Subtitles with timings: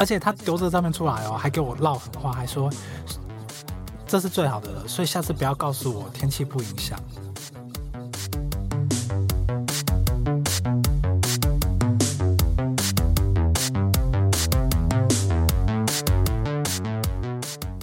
[0.00, 2.70] 而且他丢这照片出来哦，还给我撂狠话，还说
[4.06, 6.98] 这是最好的了，所以下次不要告诉我天气不影响。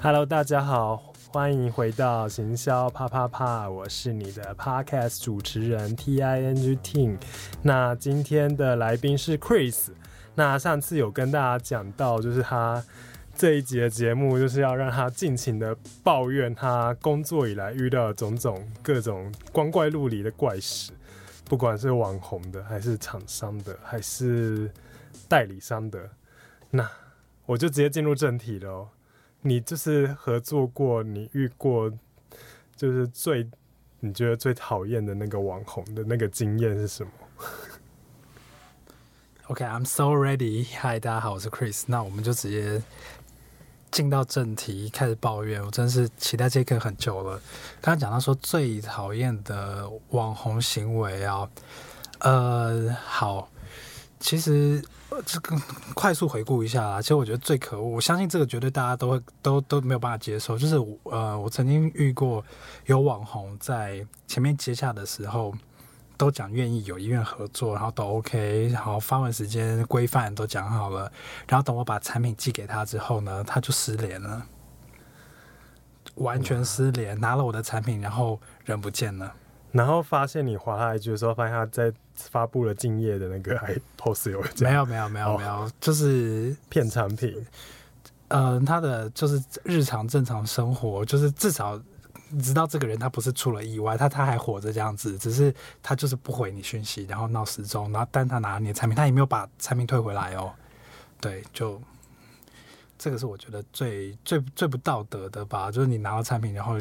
[0.01, 7.19] Hello，大家好，欢迎回到行销啪啪啪，我是你的 Podcast 主持人 T I N G Ting。
[7.61, 9.89] 那今天的来宾是 Chris。
[10.37, 12.83] 那上次有跟大家讲到，就是他
[13.35, 20.91] 这一集的节目，就是要让他尽情的抱怨他工作以来遇到的种种各种光怪陆离的怪事，
[21.45, 24.71] 不管是网红的，还是厂商的，还是
[25.27, 26.07] 代理商的。
[26.69, 26.87] 那
[27.47, 28.87] 我就直接进入正题了。
[29.41, 31.91] 你就是合作过，你遇过
[32.75, 33.49] 就是最
[34.01, 37.11] 你觉得最讨厌的那个网红的那个经验是什么
[39.47, 40.65] ？OK，I'm、so ready。
[40.81, 41.83] Hi，大家好，我是 Chris。
[41.87, 42.81] 那我们就直接
[43.89, 45.63] 进到正题，开始抱怨。
[45.63, 47.37] 我真是期待这一刻很久了。
[47.79, 51.49] 刚刚讲到说最讨厌的网红行为啊，
[52.19, 53.49] 呃，好，
[54.19, 54.83] 其实。
[55.25, 55.55] 这个
[55.95, 60.57] 快速回顾一下啦，其实我觉得最可恶，我相信这个绝对大家都会都都没有办法接受。
[60.57, 62.43] 就是呃，我曾经遇过
[62.85, 65.55] 有网红在前面接洽的时候
[66.17, 71.11] 都讲愿意有意愿合作，然后都 OK，然后发文时间规范都讲好了，
[71.47, 74.45] 然后等我把产品寄给他之后呢，他就失联了，
[76.15, 79.33] 完全失联，拿了我的产品，然后人不见了。
[79.71, 83.55] 然后发现你划他一句的时候，发现他在发布了敬业的那个
[83.97, 87.45] post 有没有没有没有没有，就是骗产品。
[88.29, 91.79] 嗯、呃，他的就是日常正常生活，就是至少
[92.41, 100.51] 知道这个人他不是出了意外，他他还活着这样子，只是他就是不回你讯息，然后闹失踪，然后但他拿了你的产品，他也没有把产品退回来哦。
[101.19, 101.81] 对，就
[102.97, 106.79] 这个是我觉得最最最不道德的吧，就是你拿到产品然后。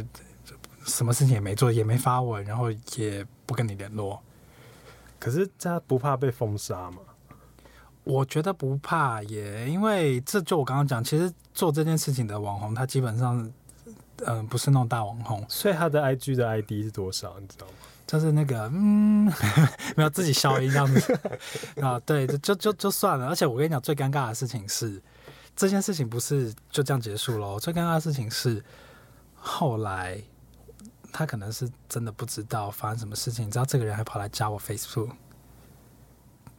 [0.86, 4.22] 什么事情也没做，也没发文，然后也不跟你联络。
[5.18, 6.98] 可是他不怕被封杀吗？
[8.04, 13.52] 我觉得不怕耶，因为这就我刚刚讲，其实做这件事情的网红，他基本上，
[14.24, 15.44] 嗯、呃，不是那种大网红。
[15.48, 17.36] 所以他的 IG 的 ID 是多少？
[17.40, 17.72] 你知道吗？
[18.06, 19.32] 就是那个，嗯，
[19.96, 21.18] 没有自己消音这样子
[21.80, 22.00] 啊。
[22.06, 23.28] 对，就就就算了。
[23.28, 25.02] 而且我跟你讲，最尴尬的事情是，
[25.54, 27.58] 这件事情不是就这样结束喽。
[27.58, 28.64] 最尴尬的事情是
[29.34, 30.22] 后来。
[31.12, 35.12] 他可能是真的不知道发生什么事情，你知道这个人还跑来加我 Facebook，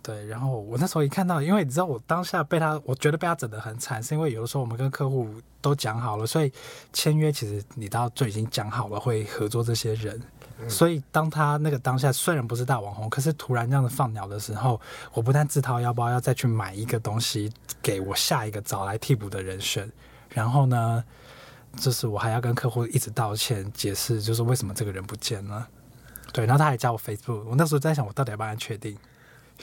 [0.08, 5.30] 对，然后我那时候一看到，因为你知道我当下被他，我觉得被他整得很惨，是因为有的时候我们跟客户
[5.60, 6.54] 都讲好了，所以
[6.94, 10.18] 签约其实你到就已经讲好了会合作这些人，
[10.60, 14.80] 嗯、所以当他那个当下虽然不是大网红，可是突然这样子放鸟的时候，
[15.12, 17.52] 我不但自掏腰包要再去买一个东西
[17.82, 19.92] 给我下一个找来替补的人选，
[20.30, 21.04] 然后呢，
[21.76, 25.68] 就是我还要跟客户一直道歉解释，就是为什么这个人不见了。
[26.32, 28.98] 对，然后他还加我 Facebook，我那时候在想，我到底要不要确定？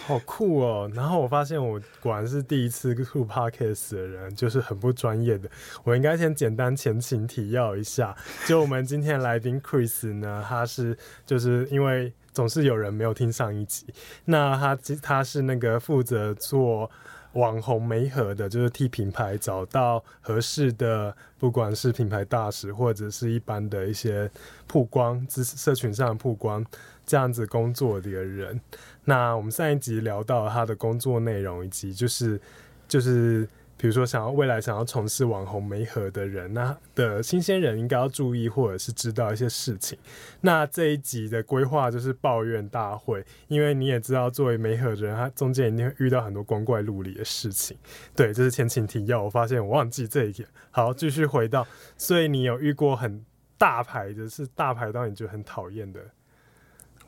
[0.03, 0.91] 好酷哦！
[0.95, 5.49] 然后我发现我果然是第一次录 Podcast 的人，就是很不专业的。
[5.85, 8.17] 我应该先简单前情提要一下，
[8.47, 13.87] 就我们今天来宾 Chris 呢，他是就是因为总是有人没有听上一集，
[14.25, 16.91] 那他他是那个负责做。
[17.35, 24.31] 网红媒合的，就是替品牌找到合适的，不管是品牌大使或者是一般的一些
[24.69, 26.65] 曝光，知识社群上的曝光，
[27.05, 28.61] 这样子工作的一个人。
[29.05, 32.41] 那我们上一集聊到他的工作内容，以及就是
[32.89, 33.49] 就是。
[33.77, 39.99] 比如说，想要未来想要从事网红媒合的人，那的新鲜人应该要注意，或者是知道一些事情。
[40.43, 47.77] 那这一集的规划就是抱怨大会，因为你也知道，作为媒合的人，他中间一定会遇到很多光怪陆离的事情。
[48.15, 49.25] 对，这是前情提要。
[49.25, 50.49] 我发现我忘记这一点。
[50.71, 51.67] 好，继续回到，
[51.99, 53.23] 所以你有遇过很
[53.59, 56.01] 大牌的，是大牌到你觉得很讨厌的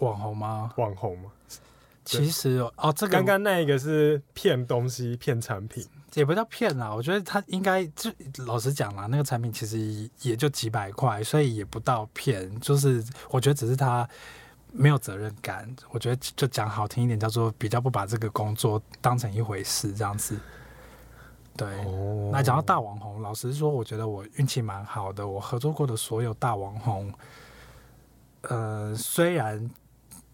[0.00, 0.72] 网红吗？
[0.76, 1.30] 网红吗？
[2.06, 6.94] 其实哦，这个刚刚那一个是骗东西、骗产品，也不叫骗啊。
[6.94, 8.08] 我觉得他应该就
[8.46, 12.60] 老实讲啦，那个产品其实也就几百块，所以也不到骗。
[12.60, 14.08] 就是我觉得只是他
[14.70, 15.68] 没有责任感。
[15.90, 20.38] 我觉得就讲好听一点，叫做比较不把这个工作当成一回事这样子。
[21.56, 25.26] 对，哦、那讲到大网红，老实说，我觉得我运气蛮好的。
[25.26, 27.12] 我合作过的所有大网红，
[28.42, 29.68] 呃，虽然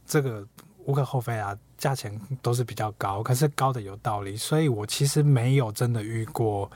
[0.05, 0.47] 这个。
[0.87, 6.71] 无可厚非啊，价钱都是比较高，可是高的有道理，所以我其实没有真的遇过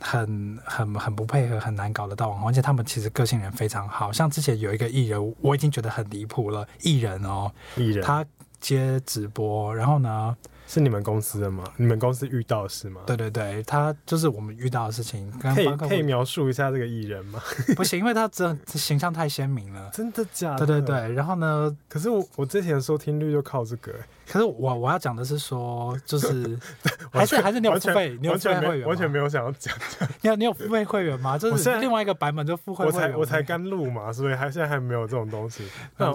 [0.00, 8.04] 很很很不配合、很难搞的大网红，而且他们其实个性人非常好，像之前有一个艺人，我已经觉得很离谱了，艺人哦，艺人。
[8.04, 8.24] 他
[8.60, 10.36] 接直播，然后呢，
[10.72, 11.64] 是你们公司的吗？
[11.76, 13.00] 你们公司遇到的事吗？
[13.04, 15.28] 对对对，他就是我们遇到的事情。
[15.32, 17.42] 可以可以描述一下这个艺人吗？
[17.74, 19.90] 不行，因为他真的形象太鲜明了。
[19.92, 20.64] 真的假的？
[20.64, 21.12] 对对对。
[21.14, 21.76] 然后呢？
[21.88, 23.92] 可是我我之前收听率就靠这个。
[24.28, 26.56] 可是我我要讲的是说，就是
[27.10, 29.74] 还是还是你有付费，你有付费会员，完全没有想要讲。
[30.22, 31.36] 你有你有付费会员吗？
[31.36, 32.94] 就是另外一个版本就付费会员。
[32.94, 35.64] 我才我才刚录嘛，所以还现在还没有这种东西。
[35.96, 36.14] 那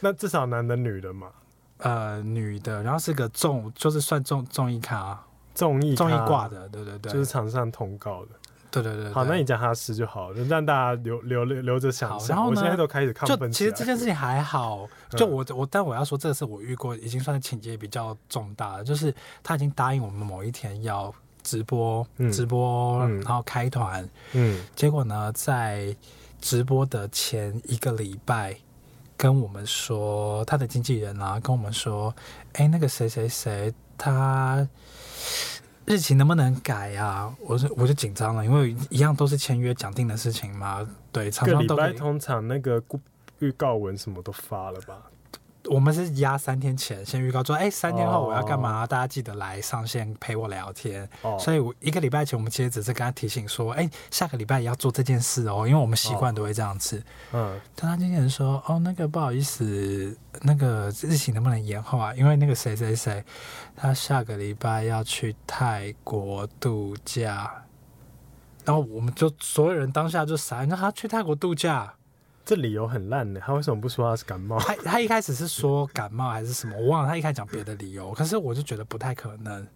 [0.00, 1.28] 那至少男的女的嘛。
[1.82, 5.20] 呃，女的，然后是个综，就是算综综艺咖，
[5.54, 8.30] 综艺综艺挂的，对对对，就是场上通告的，
[8.70, 9.12] 对对对，对。
[9.12, 12.36] 好，那你讲他是就好了，让大家留留留留着想象。
[12.36, 13.50] 然后呢，我现在都开始亢奋。
[13.50, 19.12] 其实这件事情还好，就我我，但我要说，这个是我遇过已经算是情节比较重大的，就是
[19.42, 21.12] 他已经答应我们某一天要
[21.42, 25.94] 直播，嗯、直播，嗯、然后开团，嗯，结果呢，在
[26.40, 28.56] 直播的前一个礼拜。
[29.22, 32.12] 跟我们说，他的经纪人啊，跟我们说，
[32.54, 34.66] 哎，那个谁谁谁，他
[35.86, 37.32] 日期能不能改啊？
[37.38, 40.84] 我说我就紧张了，因为一样都是签约讲定的事情嘛。
[41.12, 41.76] 对，常常都。
[41.76, 42.82] 个礼拜通常那个
[43.38, 45.00] 预告文什么都发了吧？
[45.66, 48.88] 我们是压三天前先预告说，哎，三天后我要干嘛？Oh.
[48.88, 51.08] 大家记得来上线陪我聊天。
[51.22, 51.40] Oh.
[51.40, 57.02] 所以，我一个礼拜前，我们其实只是跟他提醒说，哎，下个礼拜也要做这件事哦，因为我们习惯都会这样子。
[57.32, 57.60] 嗯。
[57.76, 62.12] 但他经纪人说，哦，那个不好意思，那个日期能不能延后啊？
[62.14, 63.24] 因为那个谁谁谁，
[63.76, 67.64] 他下个礼拜要去泰国度假。
[68.64, 71.94] 然后我们就所有人当下就傻，那他去泰国度假。
[72.44, 74.58] 这理由很烂的，他为什么不说他是感冒？
[74.58, 77.08] 他他一开始是说感冒还是什么，我忘了。
[77.08, 79.66] 他一开始讲别的理由，可是我就觉得不太可能。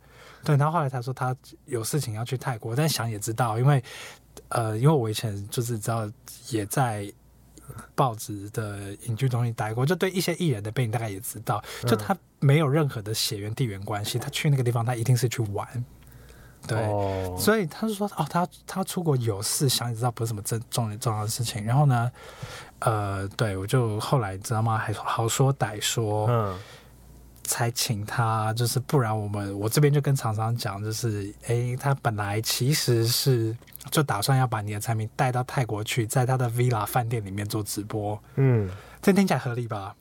[0.44, 1.34] 对，然后后来他说他
[1.64, 3.82] 有事情要去泰国，但想也知道，因为
[4.48, 6.10] 呃，因为我以前就是知道
[6.50, 7.12] 也在
[7.94, 15.84] 报纸的影剧中心待过，就对一些艺人的背景大概也知道，就他没有任何的血缘地缘关系，他去那个地方他一定是去玩。
[16.66, 17.38] 对，oh.
[17.38, 21.64] 所以他就说哦，他他出国有事，想也知道不是什么重重重要的事情。
[21.64, 22.10] 然后呢，
[22.80, 24.76] 呃，对我就后来知道吗？
[24.76, 26.58] 还好说歹说，嗯，
[27.44, 33.56] 才请他，就是不然我们我这边就跟厂商讲，就是哎，他本来其实是
[33.90, 38.70] 就打算要把你的产品带到泰国去，在他的 villa 饭店里面做直播，嗯，
[39.00, 39.94] 这听起来合理吧？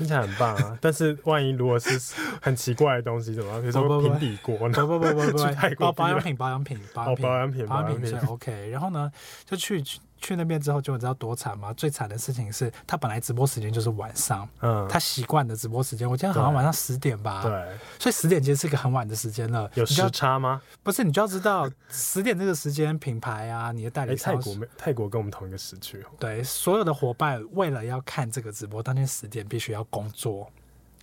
[0.00, 3.60] 听起来很棒啊，但是万一如果是很奇怪的东西怎么办？
[3.60, 4.74] 比如说平底锅呢？
[4.86, 8.70] 不不不不不， 泰国保养品保养品保养品保养品保养品是 OK。
[8.70, 9.12] 然后呢，
[9.44, 9.84] 就去。
[10.20, 11.72] 去那边之后，就你知道多惨吗？
[11.72, 17.50] 最惨的事情是他本来直播时间就是晚上，嗯，他习惯的直播时间，我记得好像晚上十点吧，对，
[17.98, 19.70] 所以十点其实是一个很晚的时间了。
[19.74, 20.60] 有时差吗？
[20.82, 30.50] 不是，你就要知道十点这个时间，品牌啊，你的代理商，泰国没泰国跟我们同一个时区，对，所有的伙伴为了要看这个直播，当天十点必须要工作，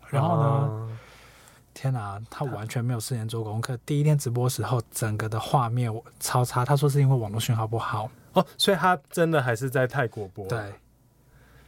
[0.09, 0.47] 然后呢？
[0.47, 0.87] 啊
[1.79, 3.77] 天哪，他完全没有时间做功课。
[3.85, 6.65] 第一天直播时候，整个的画面超差。
[6.65, 10.47] 他说是因为网络讯号不好哦，所以他真的还是在泰国播。
[10.47, 10.73] 对，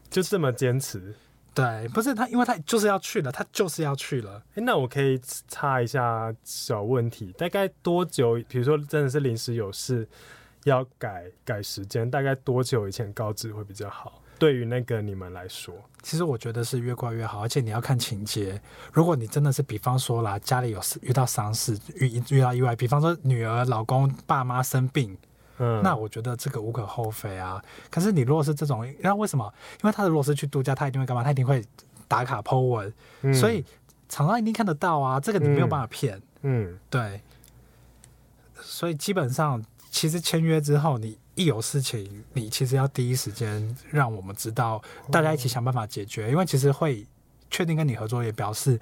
[0.09, 1.15] 就这么坚持。
[1.55, 4.41] 对，不是他，因为他就是要去了，他就是要去了。
[4.53, 8.35] 哎，那我可以插一下小问题，大概多久？
[8.47, 10.07] 比如说真的是临时有事
[10.63, 14.21] 要改改时间，大概多久以前告知会比较好？
[14.37, 18.61] 对于那个你们来说，其实我觉得是越快越好，而且你要看情节。
[18.93, 25.17] 如果你真的是，比方说啦，家里有事遇到丧事，遇遇到意外，比方说女儿、老公、爸妈生病，
[25.59, 27.63] 嗯，那我觉得这个无可厚非啊。
[27.91, 29.53] 可是你如果是这种，那为什么？
[29.83, 31.23] 因为他的如果是去度假，他一定会干嘛？
[31.23, 31.63] 他一定会
[32.07, 33.63] 打卡 po 文，嗯，所以
[34.07, 35.19] 厂商一定看得到啊。
[35.19, 37.21] 这个你没有办法骗，嗯，嗯，对。
[38.61, 41.17] 所以基本上，其实签约之后你。
[41.35, 46.29] 一有事情，你其实要第一时间让我们知道，大家一起想办法解决。
[46.29, 47.07] 因为其实会
[47.49, 48.77] 确定跟你合作，也表示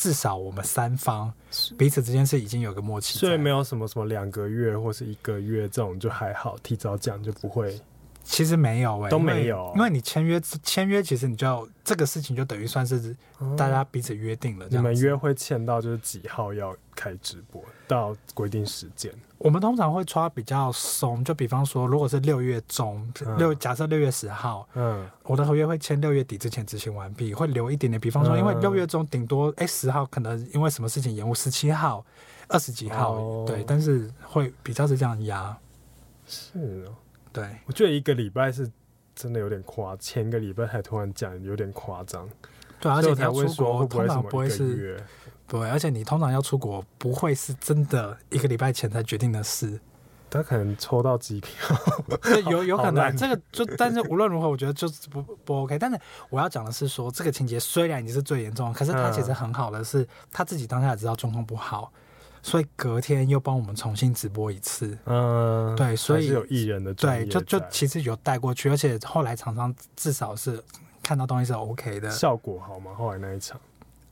[0.00, 1.30] 至少我们三方
[1.76, 3.18] 彼此之间是已经有个默契。
[3.18, 7.78] 所以没有什么什么两个月或是一个月这种就还好，提早讲就不会。
[8.22, 13.16] 其实没有哎、欸，都没有，因为你签约签约，其实你就要这个事情就等于算是
[13.56, 14.66] 大家彼此约定了。
[14.70, 19.12] 你们约会签到就是几号要开直播到规定时间？
[19.38, 27.98] 我们通常会抓比较松，就比方说，如果是六月中六，假设六月十号，嗯，我的合约会签六月底之前执行完毕，会留一点点。
[27.98, 32.04] 比方说，因为六月中顶多哎十号可能因为什么事情延误，十七号、
[32.48, 35.56] 二十几号，哦、对，但是会比较是这样压。
[36.26, 36.94] 是哦。
[37.32, 38.70] 对，我觉得一个礼拜是
[39.14, 42.28] 真的有点夸，前个礼拜才突然讲有点夸张。
[42.80, 45.02] 对，而且你要出国，通常不会是，
[45.46, 49.78] 对，而且你通常要出国，不会是真的一个礼拜前才决定的事。
[50.32, 51.76] 他可能抽到机票，
[52.48, 55.76] 有有可能这个就，但是无论如何，我觉得就是不不 OK。
[55.76, 61.92] 但是我要讲的是说，这个情节虽然已经是最严重，可是他其实很好的是，他自己当下也知道状况不好，
[62.42, 64.96] 所以隔天又帮我们重新直播一次。
[65.04, 70.62] 嗯，对，所以有艺人的对，就就其实有带过去，而且后来厂商至少是
[71.02, 72.92] 看到东西是 OK 的，效果好吗？
[72.96, 73.60] 后来那一场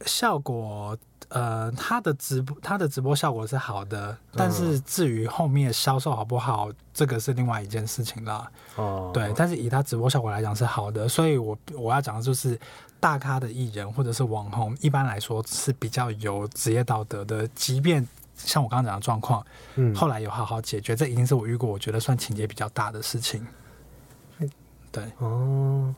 [0.06, 0.96] 效果。
[1.30, 8.50] 呃，他的直播，他的直播效果是好的，但是至于后面销售好不好，这个是另外一件事情了。
[8.76, 12.58] 哦，对，但是以他直播效果来讲是好的，所以我我要讲的就是
[12.98, 18.08] 大咖的艺人或者是网红，一般来说是比较有职业道德的，即便
[18.38, 23.46] 像我刚刚讲的状况，嗯，后来有好好解决，这已经是我遇过我觉得算情节比较大的事情。
[24.90, 25.94] 对，哦，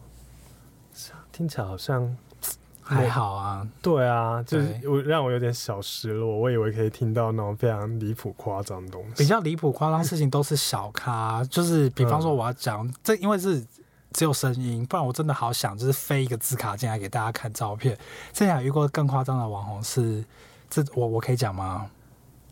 [1.30, 2.16] 听起来好像。
[2.82, 9.14] 还好啊，对啊，就是我让我有点小失落，我以为可以听到那种非常离谱夸张的东西。
[9.14, 13.64] 比较离谱夸张事情都是小咖，就是比方说我要讲、嗯、这，因为是
[14.10, 17.96] 只有声音，不然我真的好想就是飞一个字卡进来给大家看照片。
[18.32, 20.24] 之前有遇过更夸张的网红是，
[20.68, 21.88] 这我我可以讲吗？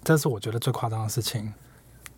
[0.05, 1.53] 这是我觉得最夸张的事情。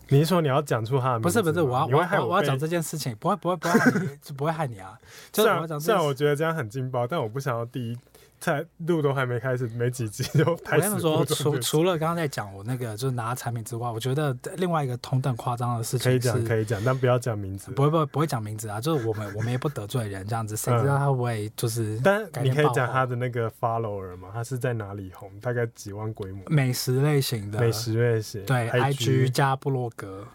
[0.08, 1.22] 你是说你要讲出他的名字？
[1.22, 4.98] 不是不是，我要我要我要讲这件事情，不会不会不会害你，就 不会害你啊。
[5.30, 7.96] 就是我要讲，虽然我觉得这样很劲爆，但我不想要第一。
[8.40, 10.86] 在录都还没开始，没几集就开始。
[10.86, 17.70] 我跟你说，除除了刚刚在讲我那个就是拿产品之外，我觉得另外一个同等夸张的事情可以讲可以讲，但不要讲名字。
[17.72, 21.96] 不会不会不会讲名字啊，就是我们我们也不得罪人这样子，谁知道他会不会就是？
[21.98, 24.30] 嗯、但你可以讲他的那个 follower 吗？
[24.32, 25.30] 他是在哪里红？
[25.40, 26.42] 大概几万规模？
[26.48, 27.60] 美食类型的。
[27.60, 28.42] 美食类型。
[28.46, 30.26] 对 IG,，IG 加布洛格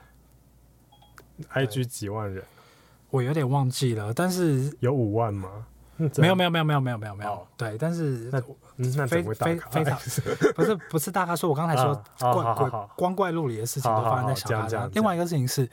[1.52, 2.44] ，IG 几万人？
[3.10, 5.66] 我有点忘记了，但是有五万吗？
[6.18, 8.30] 没有没有没有没有没有没有没有，对，但是
[9.08, 9.98] 非非非常
[10.54, 14.90] 不是不是大咖说，我刚才说怪怪光怪陆离的事情都发生在小咖上。
[14.94, 15.70] 另外一个事情是，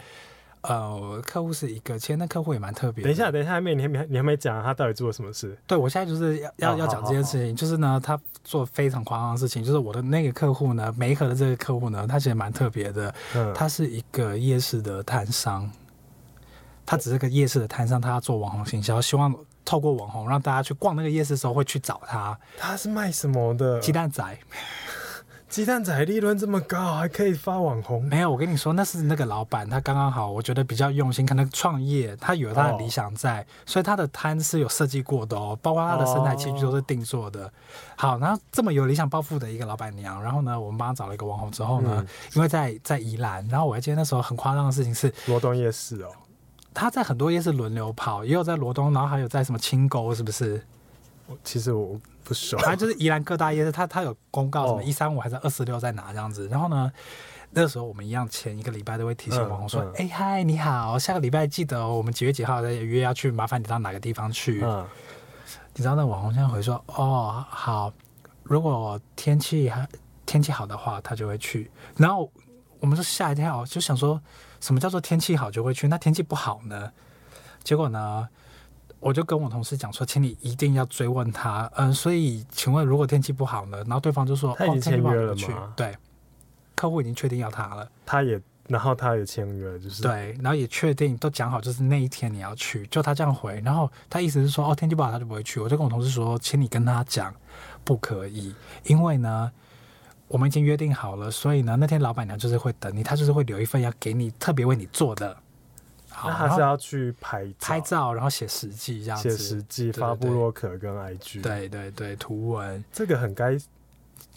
[0.60, 3.02] 呃，客户是一个，其实那客户也蛮特别。
[3.02, 5.58] 等一下，等一下，还没你还没你还没讲他到底做了什么事？
[5.66, 13.12] 对，我现在就是要要要讲这件事情，就是呢，他做非常夸张的事情，就是我的那个客户呢，梅河的这个客户呢，他其实蛮特别的，
[13.56, 15.68] 他是一个夜市的摊商，
[16.86, 19.34] 他只是个夜市的摊商，他要做网红行销，希望。
[19.72, 22.38] 透过网红让大家去逛那个夜市的时候会去找他。
[22.58, 23.80] 他是卖什么的？
[23.80, 24.22] 鸡蛋仔。
[25.48, 28.04] 鸡蛋仔利润这么高，还可以发网红？
[28.04, 37.46] 没有，我跟你说，那是那个老板，他刚刚好，我觉得比较用心，可能创业，他有他的理想在，哦、所以他的摊是有设计过的哦，包括他的生态器具都是定做的。
[37.46, 37.50] 哦、
[37.96, 46.10] 好，然后这么有理想抱负的一个老板娘，然后呢，我们帮他找了一个网红之后呢，嗯、因为在在宜兰，然后我还记得那时候很夸张的事情是罗东夜市哦。
[46.74, 50.64] 他在很多夜市轮流跑，也有在罗东，然后还有在什么清沟，是不是？
[51.44, 52.58] 其实我不熟。
[52.58, 56.48] 反正就是宜兰各大夜市，他他有公告什么一三五还是二四六在哪这样子。
[56.48, 56.92] 然后呢，
[57.50, 64.86] 那时候我们一样前一个礼拜都会提醒网红说：“哎嗨，你好，下个礼拜记得我们几月几号再约要去，麻烦你到哪个地方去。”嗯。
[65.74, 67.92] 你知道那网红现在回说：“哦，好，
[68.42, 69.88] 如果天气还
[70.26, 72.30] 天气好的话，他就会去。”然后
[72.80, 74.20] 我们就吓一跳，就想说。
[74.62, 75.88] 什么叫做天气好就会去？
[75.88, 76.92] 那天气不好呢？
[77.64, 78.28] 结果呢，
[79.00, 81.68] 我就跟我同事讲说，请你一定要追问他。
[81.74, 83.78] 嗯，所以请问，如果天气不好呢？
[83.78, 85.42] 然后对方就说，他已经签约了吗？
[85.48, 85.96] 哦，对，
[86.76, 87.90] 客户已经确定要他了。
[88.06, 92.86] 他也，然后他也签约，就是对，然后也确定都讲好，就是那一天你要去。
[92.86, 95.58] 就他这样回，然后他意思是说，哦，天气不好他就不会去。
[95.58, 97.34] 我就跟我同事说，请你跟他讲，
[97.82, 98.54] 不可以，
[98.84, 99.50] 因为呢。
[100.32, 105.36] 我们已经约定好了，所以呢，那天老板娘就是会等你，她就是会留一份要给你特别为你做的。
[106.08, 111.42] 好，那还是要去拍照拍照，然后写实际这样子，写实际发布洛可跟 IG。
[111.42, 113.58] 对对对，图文这个很该。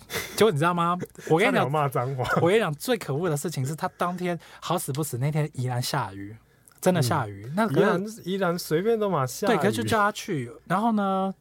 [0.36, 1.00] 结果你知道吗？
[1.32, 2.30] 我跟你讲，骂脏话。
[2.42, 6.36] 我跟你讲，最可恶的事情是他当天好死不死，那天宜兰下雨，
[6.82, 7.46] 真的下雨。
[7.48, 9.52] 嗯、那宜兰宜兰随便都嘛下雨。
[9.52, 11.34] 对，可是就叫他去，然后呢，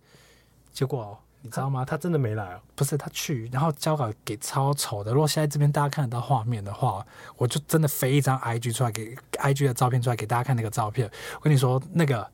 [0.72, 1.18] 结果。
[1.44, 1.84] 你知道吗？
[1.84, 2.60] 他真的没来哦。
[2.74, 5.12] 不是他去，然后交稿给超丑的。
[5.12, 7.04] 如果现在这边大家看得到画面的话，
[7.36, 11.06] 我就真的飞一张 IG 出来给 IG 的照片出来给大家看那个照片。
[11.34, 12.26] 我跟你说，那个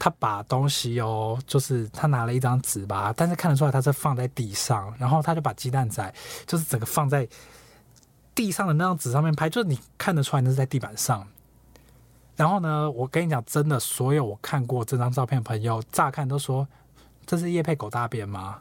[0.00, 6.12] 他把东西哦，就是他拿了一张纸吧，但是看得出来他是放在地上，然后他就把鸡蛋仔
[6.44, 7.28] 就是整个放在
[8.34, 11.24] 地上的那张纸上面拍，就是你看得出来那是在地板上。
[12.34, 16.66] 然后呢，我跟你讲，真的，所有我看过这张照片的朋友，乍看都说。
[17.30, 18.58] 这是夜配狗大便吗？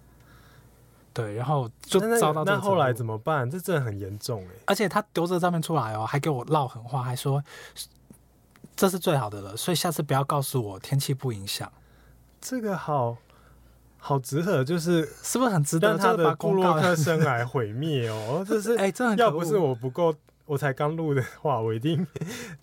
[1.12, 2.52] 对，然后就遭到这。
[2.52, 3.50] 那后来怎么办？
[3.50, 4.52] 这真的很严重哎！
[4.68, 7.44] 而且他丢这个照片出来哦，还给我唠狠话，还说
[8.76, 11.72] 这是最好的了，所以下次不要告诉我天气不影响。
[12.40, 13.18] 这个好
[13.98, 15.88] 好值得，就是是不是很值得？
[15.88, 20.14] 让他的部落客 生来毁灭哦，这是哎，这要不是我不够。
[20.50, 22.06] 我才刚录的话，我一定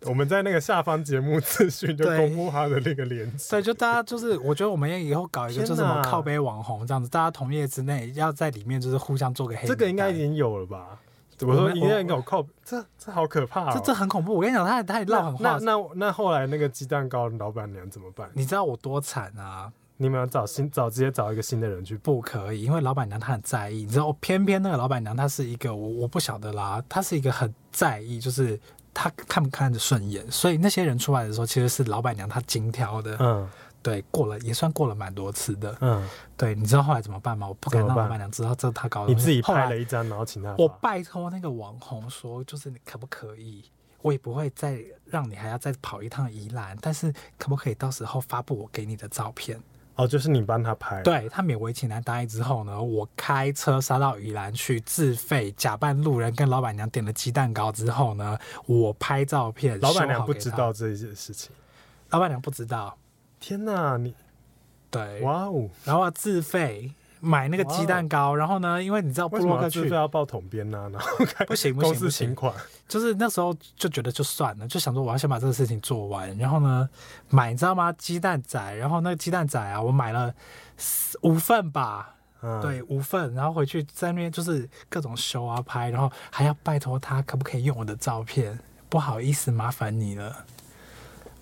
[0.07, 3.49] 我们在那个下方节目资讯就公布他的那个链接。
[3.49, 9.69] 对，就大家就是，我觉得我们以后搞一个，就是什么靠背网红这样子，大家同业之内要在里面就是互相做个黑。
[9.69, 10.99] 这个应该已经有了吧？
[11.43, 14.35] 我说应该有靠，这这好可怕、喔，这这很恐怖。
[14.35, 15.39] 我跟你讲，他他也撂狠话。
[15.39, 18.29] 那那那后来那个鸡蛋糕老板娘怎么办？
[18.33, 19.73] 你知道我多惨啊！
[19.99, 21.97] 你们要找新找直接找一个新的人去？
[21.99, 23.85] 不可以，因为老板娘她很在意。
[23.85, 28.61] 你知道，偏偏那个老板娘她是一个我我不晓得啦，她是一个很在意，就是
[28.93, 30.31] 她看不看得顺眼。
[30.31, 33.17] 所以那些人出来的时候，其实是老板娘她精挑的。
[33.19, 33.49] 嗯，
[33.83, 35.75] 对，过了也算过了蛮多次的。
[35.81, 37.49] 嗯，对，你知道后来怎么办吗？
[37.49, 39.15] 我不敢让老板娘知道这是她搞的。
[39.15, 40.55] 你自己拍了一张，然后请她。
[40.59, 43.65] 我拜托那个网红说，就是你可不可以？
[44.03, 49.59] 我也不会再让你还要再跑一趟宜兰，但是可不可以到时候发布我给你的照片？
[49.97, 61.51] 哦，就是你帮他拍，对，他勉为其难答应之后呢，我开车杀到宜兰去，自费假扮路人跟老板娘点了鸡蛋糕之后呢，我拍照片，老板娘不知道这一件事情，
[62.11, 62.97] 老板娘不知道，
[63.41, 64.15] 天哪，你，
[64.91, 66.93] 对，哇哦，然后自费。
[67.21, 71.09] 买那个鸡蛋糕，然后呢，因为你知道部落客去要报统编呐，然后
[71.47, 72.37] 不行不行不行，
[72.87, 76.89] 就是那时候就觉得就算了，就想说我要先把这个事情做完，然后呢
[77.31, 77.93] 买你知道吗？
[77.93, 80.33] 鸡蛋仔，然后那个鸡蛋仔啊，我买了
[81.23, 88.59] 五份吧，嗯、对五份，然后回去在那边就是各种修啊拍，然后还要拜托他可不可以用我的照片，
[88.89, 90.45] 不好意思麻烦你了。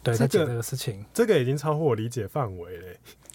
[0.03, 2.87] 对，这个这个事情，这个已经超乎我理解范围了。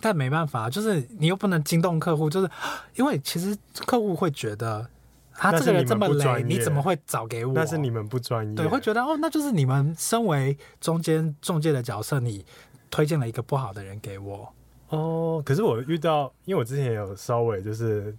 [0.02, 2.50] 但没办法，就是你又不能惊动客户，就是
[2.96, 4.88] 因为其实客户会觉得
[5.34, 7.54] 他这个人这么雷，你怎么会找给我？
[7.54, 12.46] 但是你们不专业，对，会觉得哦，那就是你们身为中间中介的角色，你
[12.90, 14.54] 推荐了一个不好的人给我。
[14.90, 18.16] 哦，可是我遇到，因为我之前也有稍微就是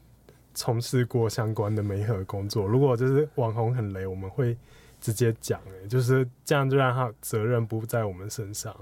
[0.54, 4.56] 从事过相关的媒合工作，如果就是网红很雷，我们会
[5.00, 8.74] 直接讲，哎，就是这样就让他责任不在我们身上。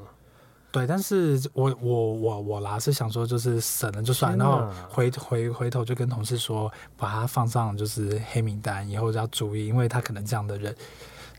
[0.71, 10.77] 对，但是我我我我啦是想说，就是省了就算，然后回回回头就跟同事说，把他放上就是黑名单，以后就要注意，因为他可能这样的人，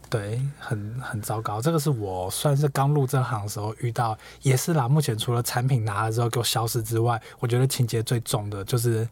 [0.09, 1.61] 对，很很糟糕。
[1.61, 4.89] 这个是我算是刚入这行的时候遇到，也是啦。
[4.89, 9.07] 目前除了产品拿了之后给我消失之外，我觉得情节最重的就是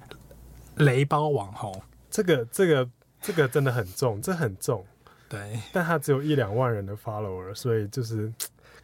[0.77, 1.79] 雷包网红。
[2.09, 2.89] 这个这个
[3.21, 4.83] 这个真的很重，这很重。
[5.29, 8.33] 对，但他只有一两万人的 follower，所以就是。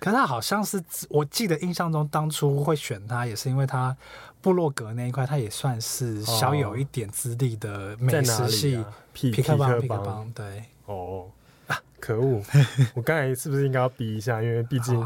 [0.04, 3.96] 可是他好像是，我记得印象中当初会选他，也是因为他
[4.42, 10.66] 部落格那一块，他也算是小有一点资历的美食系、啊、皮克邦，皮克邦对。
[10.88, 11.32] 哦，
[11.68, 12.44] 啊，可恶！
[12.96, 14.44] 我刚才是不是应该要逼一下？
[14.44, 15.02] 因为毕竟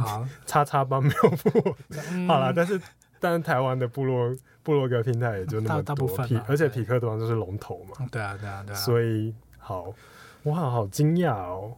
[0.47, 1.75] 叉叉帮没有布。
[2.27, 2.81] 好了，但是
[3.19, 8.07] 但是台湾的部落部落格平台也就那么多，大部分而且皮克邦就是龙头嘛。
[8.11, 8.79] 对啊，对啊，对啊。
[8.79, 9.93] 所以好，
[10.41, 11.73] 我好好惊讶哦。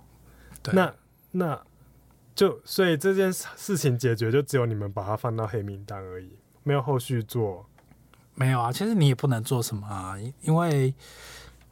[0.63, 0.93] 对那
[1.31, 1.61] 那。
[2.39, 6.31] 就所以这件事情解决，就只有你们把它放到黑名单而已，
[6.63, 7.65] 没有后续做。
[8.33, 10.93] 没有啊，其实你也不能做什么啊，因为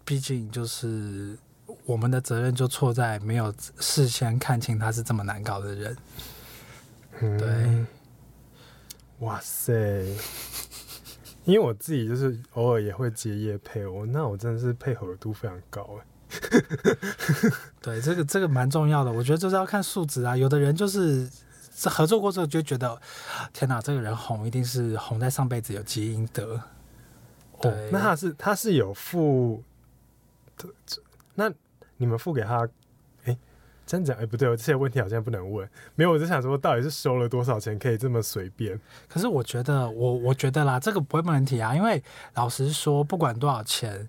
[0.04, 1.38] 毕竟就是
[1.86, 3.50] 我们的责任就错在没有
[3.80, 5.98] 事先看清他是这么难搞的人。
[7.22, 7.86] 嗯、对，
[9.20, 9.74] 哇塞！
[11.46, 16.06] 因为我自己就是偶尔也会接夜配我，那我真的是配合度非常高哎。
[17.82, 20.36] 对，这个这个蛮重要的，我觉得就是要看素质啊。
[20.36, 21.30] 有的人就是
[21.86, 23.00] 合作过之后就觉得，
[23.54, 26.60] 天哪，这个人红一定是红在上辈子有积阴德。
[27.62, 29.64] 对，哦、那他是他是有付，
[31.36, 31.52] 那
[31.98, 32.68] 你们付给他？
[33.26, 33.38] 哎，
[33.86, 35.68] 真讲哎不对，我这些问题好像不能问。
[35.96, 38.80] 没有，我就想说，到底是收了多少钱可以这么随便？
[39.08, 42.04] 可是我觉得，我我觉得啦，这个不会问题啊，因为
[42.36, 44.08] 老实说，不管多少钱。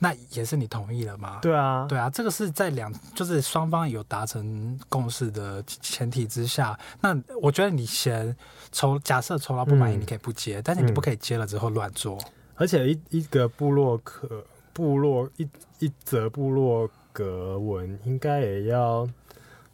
[0.00, 1.38] 那也是你同意了吗？
[1.42, 6.78] 对啊，对啊，这个是在两就是双方有达成共识的前提之下。
[7.00, 8.36] 那我觉得你先
[8.70, 12.18] 抽，假设抽到不满意，你可以不接，嗯、但是你不可以接了之后乱做。
[12.54, 15.48] 而且一一个部落格部落一
[15.80, 19.08] 一则部落格文，应该也要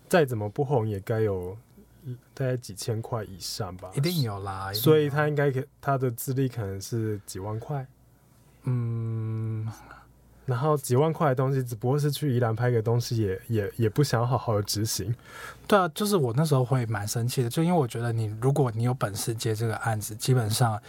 [0.09, 1.57] 再怎么不红，也该有
[2.33, 3.91] 大概几千块以上吧？
[3.95, 7.87] 一定有啦，所以他应该可他的资历可能是几万块。
[8.65, 9.67] 嗯。
[10.47, 15.15] 然后几万块的东西，只不过是去宜兰拍个东西也，也也不想好好的执行。
[15.67, 20.81] 对啊，就是我那时候会蛮生气的，就因为我觉得你，如果你有本事接这个案子，基本上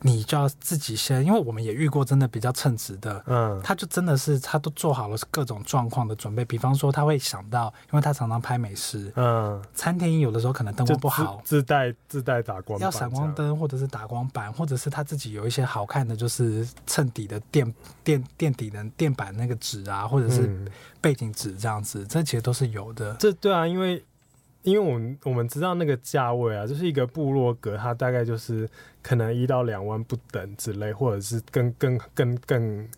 [0.00, 18.82] 你就要自己先，因为我们也遇过真的比较称职的，嗯，他就真的是他都做好了各种状况的准备，比方说他会想到，因为他常常拍美食，嗯，餐厅有的时候可能灯光不好，自带自带打光，要闪光灯或者是打光板，或者是他自己有一些好看的就是衬底的垫垫垫底的。
[18.96, 20.66] 垫板那个纸啊，或者是
[21.02, 23.14] 背景纸这样子，这其实都是有的。
[23.18, 24.02] 这对啊，因为
[24.62, 28.66] 因为我们我们知道那个价位啊，就是一个部落格，它大概就是
[29.02, 32.88] 可能一到两万不等之类，或者是更更更更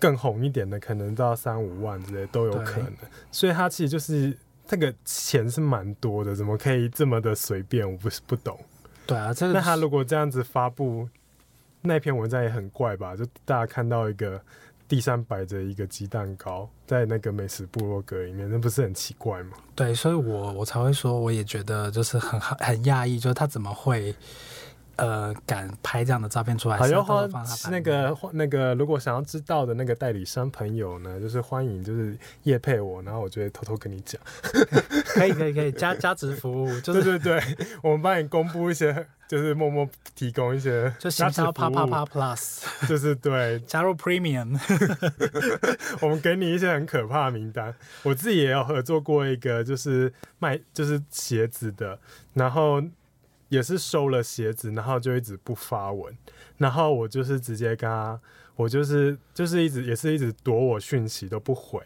[0.00, 2.92] 更红一点的，可能到三五万之类都有可能。
[3.30, 7.88] 所以它其实就是这个钱是蛮多的，怎么可以这么的随便？
[7.90, 8.58] 我不是不懂。
[9.06, 11.08] 对啊，这个那他如果这样子发布
[11.80, 13.14] 那篇文章也很怪吧？
[13.14, 14.42] 就大家看到一个
[14.88, 19.58] 地上摆着一个鸡蛋糕，在那个美食部落格里面，那不是很奇怪吗？
[19.76, 24.14] 对，所以我我才会说，我也觉得就是很很讶异，就是他怎么会。
[24.98, 26.76] 呃，敢拍这样的照片出来？
[26.76, 27.28] 好，要欢
[27.70, 34.20] 那个那个，如果想要知道的那个代理商朋友呢，就是欢迎，就是夜配我，然后我就会偷偷跟你讲。
[35.14, 44.58] 可以可以可以，加加值服务，就是对对对，我们帮你公布一些，就是默默提供一些，就行销啪啪啪 Plus，就是对， 加入 Premium，
[46.02, 47.72] 我们给你一些很可怕的名单。
[48.02, 51.98] 我自己也有合作过一个，就是卖就是鞋子的，
[52.34, 52.82] 然后。
[53.48, 56.16] 也是收了鞋子，然后就一直不发文，
[56.56, 58.20] 然后我就是直接跟他，
[58.56, 61.80] 我就是就是一直也是一直躲我讯息都不回，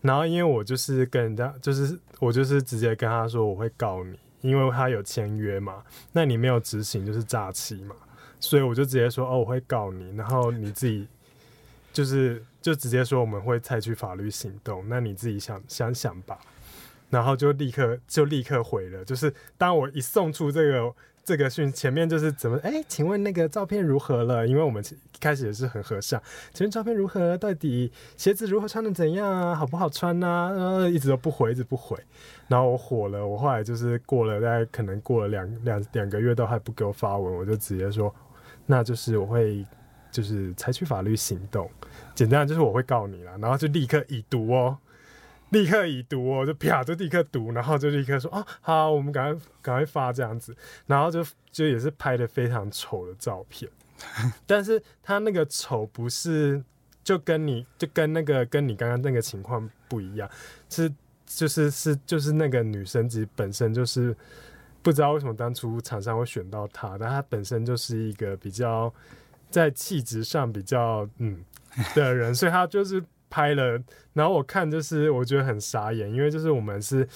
[0.00, 7.96] 然后因为我就是跟人家就是我就是直接跟他说我会告你，因为他有签约嘛，那你没有执行就是诈欺嘛，
[8.38, 11.08] 所以我就直接说哦我会告你，然后你自己
[11.92, 16.38] 就是就直接说我们会采取法律行动，那你自己想想想吧。
[17.12, 24.46] 然后就立刻就立刻回了，就是当我一送出这个这个讯，前面就是怎么哎，请问那个照片如何了？
[24.46, 26.20] 因为我们一开始也是很和善，
[26.54, 27.36] 请问照片如何？
[27.36, 29.54] 到底鞋子如何穿的怎样啊？
[29.54, 30.50] 好不好穿啊？
[30.52, 31.98] 然后一直都不回，一直不回。
[32.48, 38.12] 然后我火了，我后来就是过了大概可能过了两两两个月都还不给我发文，我就直接说，
[38.64, 39.66] 那就是我会
[40.10, 41.70] 就是采取法律行动，
[42.14, 44.78] 简单就是我会告你了，然后就立刻已读哦。
[45.52, 50.54] 立刻已读哦，就啪就立刻读，然后就立刻说哦，好，我们赶快赶快发这样子，
[50.86, 53.70] 然后就就也是拍的非常丑的照片，
[54.46, 56.62] 但是他那个丑不是
[57.04, 60.28] 就跟你就跟那个跟你刚刚那个情况不一样，
[60.70, 60.90] 是
[61.26, 64.16] 就是是就是那个女生其实本身就是
[64.82, 68.92] 不知道为什么当初厂商会选到她，但她本身就是一个比较
[69.50, 71.44] 在气质上比较嗯
[71.94, 73.04] 的人， 所以她就是。
[73.32, 77.08] 拍了，然后我看就是我觉得很傻眼，因为就是我们是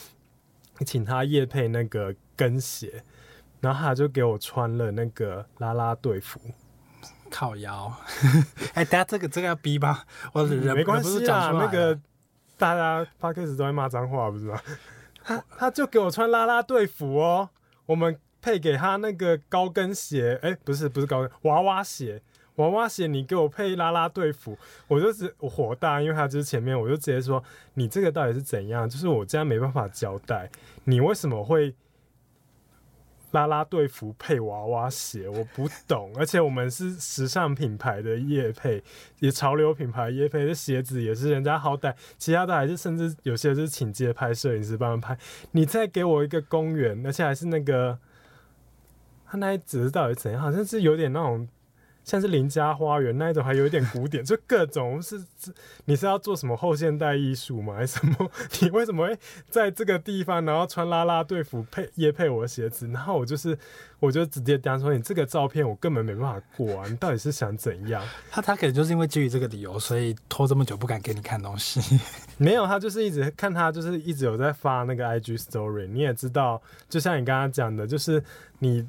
[0.87, 3.05] 请他夜配那个跟鞋，
[3.61, 6.41] 然后他就给我穿了那个啦啦队服，
[7.31, 7.93] 靠腰。
[8.73, 10.07] 哎、欸，等下这个这个要逼吧？
[10.33, 12.01] 我忍没关系啊，那个
[12.57, 14.59] 大家 Podcast 都在骂脏话，不是吗？
[15.23, 17.51] 他 他就给我穿啦啦队服哦，
[17.85, 22.23] 我们配给他那个高跟鞋，哎、欸，不是不是高跟娃娃鞋。
[22.57, 24.57] 娃娃鞋，你给我配拉拉队服，
[24.89, 27.43] 我就是火大，因为他就是前面，我就直接说，
[27.75, 28.89] 你这个到底是怎样？
[28.89, 30.51] 就是我这样没办法交代，
[30.85, 31.75] 你为什么会
[33.33, 35.29] 拉拉队服配娃娃鞋？
[35.29, 38.83] 我不懂，而且我们是时尚品牌的夜配，
[39.19, 47.99] 也潮流品牌夜配的鞋子也是人家好歹，其他的还是甚至有些是请街拍摄影师帮他拍，你再给我一个公园，而且还是那个
[49.27, 50.41] 他那一只到底怎样？
[50.41, 51.47] 好像是有点那种。
[52.07, 55.21] 像是邻家花园那一种，还有一点古典，就各种 是，
[55.87, 57.75] 你是要做什么后现代艺术吗？
[57.75, 58.31] 还是什么？
[58.61, 59.19] 你为什么 会
[59.51, 62.87] 在这个地方，然后穿啦啦队服配也配我的鞋子？
[62.93, 63.59] 然后我就是，
[63.99, 66.87] 我就直接讲说，你这个照片我根本没办法过啊！
[66.89, 68.01] 你到底是想怎样？
[68.31, 71.99] 他他可能就是因为基于这个理由，所以拖这么久不敢给你看东西。
[72.39, 75.89] 没有，他就是一直看他就是一直有在发那个 IG Story。
[75.89, 78.23] 你也知道，就像你刚刚讲的，就是
[78.61, 78.89] 你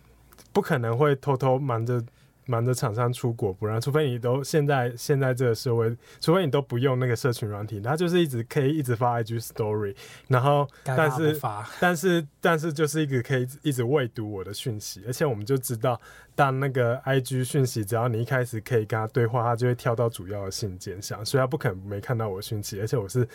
[0.54, 2.00] 不可能会偷偷瞒着。
[2.48, 9.96] 瞒着厂商出国不让，除非你都现在现在这个社会，除非你都不用那个社群软体，他就是一直可以一直发 IG Story，
[10.28, 11.40] 然后但是
[11.80, 16.00] 但是但是就是一个可以一直未读我的讯息，而且我们就知道，
[16.36, 23.28] 当那个 IG 讯息，只要你一开始可以跟他对话，他就会跳到主要的信件上，所以他不可能没看到我讯息，而且我是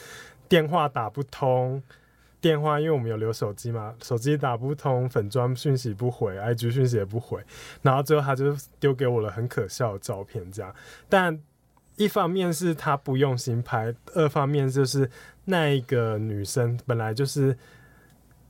[0.48, 1.82] 电话打不通。
[2.42, 7.40] 电话，因为我们有留手机嘛，手机打不通，粉专讯息不回，IG 讯息也不回，
[7.80, 10.74] 然后最后他就丢给我了很可笑的照片，这样。
[11.08, 11.40] 但
[11.96, 15.08] 一方面是他不用心拍，二方面就是
[15.44, 17.56] 那一个女生本来就是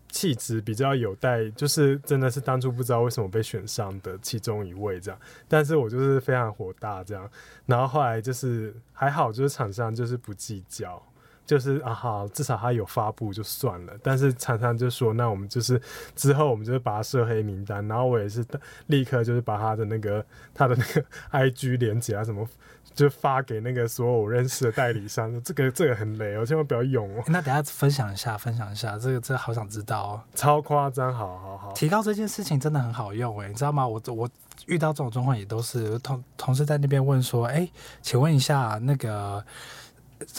[0.09, 5.21] 气质比较有待，就是真的是当初不知道为什么被选上的其中一位这样。
[5.49, 7.31] 但是我就是非常火大这样，
[7.67, 11.03] 然后后来就是还好，就是厂商就是不计较。
[11.47, 13.93] 就是啊好，至少他有发布就算了。
[14.03, 15.81] 但是常常就说，那我们就是
[16.15, 18.45] 之后我们就是把他设黑名单，然后我也是
[18.87, 20.25] 立刻就是把他的那个
[20.55, 21.05] 他的那个
[21.51, 22.47] IG 连接啊什么。
[22.95, 27.25] 就发给那个所有我认识的代理商，这个这个很雷哦，千万不要用哦。
[27.27, 30.21] 那等下分享一下，分享一下，这个这个好想知道哦。
[30.35, 31.73] 超夸张，好好好。
[31.73, 33.89] 提到这件事情真的很好用诶，你知道吗？
[33.89, 34.29] 我我
[34.67, 37.67] 遇到这种状况也都是同同事在那边问说，哎，
[38.03, 39.43] 请问一下那个。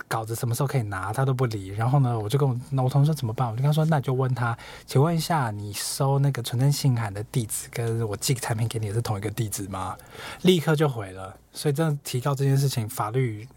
[0.07, 1.11] 稿子什么时候可以拿？
[1.13, 1.67] 他都不理。
[1.67, 3.47] 然后呢，我就跟我那我同事说怎么办？
[3.49, 9.95] 我就跟他说，那就问他，请问一下，你收那个存证信函的地址跟我寄产品给你的是同一个地址吗？
[10.41, 11.35] 立刻就回了。
[11.51, 13.47] 所以真的提到这件事情，法律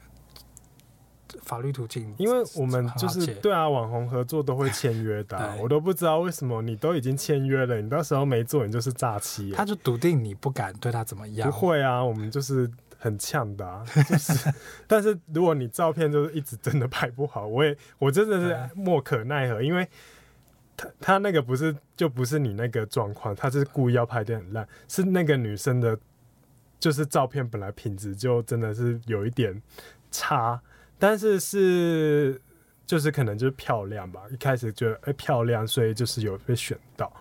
[1.42, 9.50] 法律途径，因为我们就是对啊，网红合作都会签约的，啊，我都不知道为什么你都已经签约了，你到时候没做，你就是诈欺。
[9.52, 11.50] 他就笃定你不敢对他怎么样？
[11.50, 12.70] 不会啊，我们就是。
[12.98, 14.52] 很呛的、啊，就是，
[14.86, 19.86] 但是如果你照片就是一直真的拍不好，我也我真的是莫可奈何，因为
[20.76, 25.98] 他他那个不是就不是你那个状况，他是故意要拍得很烂，是那个女生的，
[26.80, 29.62] 就是照片本来品质就真的是有一点
[30.10, 30.60] 差，
[30.98, 32.40] 但是是
[32.86, 37.12] 就是可能就是漂亮吧，一开始觉得哎、欸、漂亮，所以就是有被选到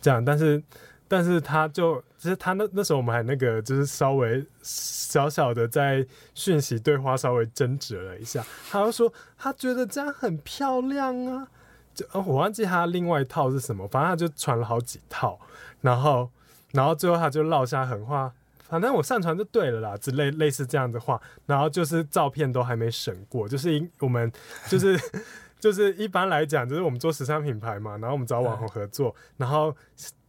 [0.00, 0.62] 这样，但是。
[1.10, 8.44] 但是他就，其实他那那时候我们还那个，就是稍微 小小的在讯息对话稍微争执了一下。
[8.70, 11.48] 他就说他觉得这样很漂亮啊，
[11.94, 15.40] 就我忘记他另外一套是什么，反正他就传了好几套，
[15.80, 16.30] 然后
[16.72, 18.30] 然后最后他就落下狠话，
[18.68, 21.18] 反正我上传就对了啦，之类类似这样的话。
[21.46, 24.30] 然后就是照片都还没审过，就是我们
[24.68, 25.00] 就是
[25.58, 29.74] 就是一般来讲，就是我们做时尚品牌嘛，然后我们找网红合作，然后。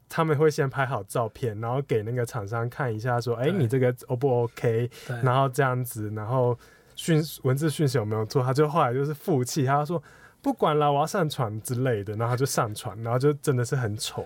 [0.09, 4.89] 他们会先拍好照片，然后给那个厂商看一下，说：“哎，你这个 O 不 OK？”
[5.23, 6.57] 然后这样子，然后
[6.95, 8.43] 讯文字讯息有没有错？
[8.43, 10.01] 他就后来就是负气，他说
[10.41, 14.25] ：“不管了，我要上传之类的。”然后他就上传，然后就真的是很丑，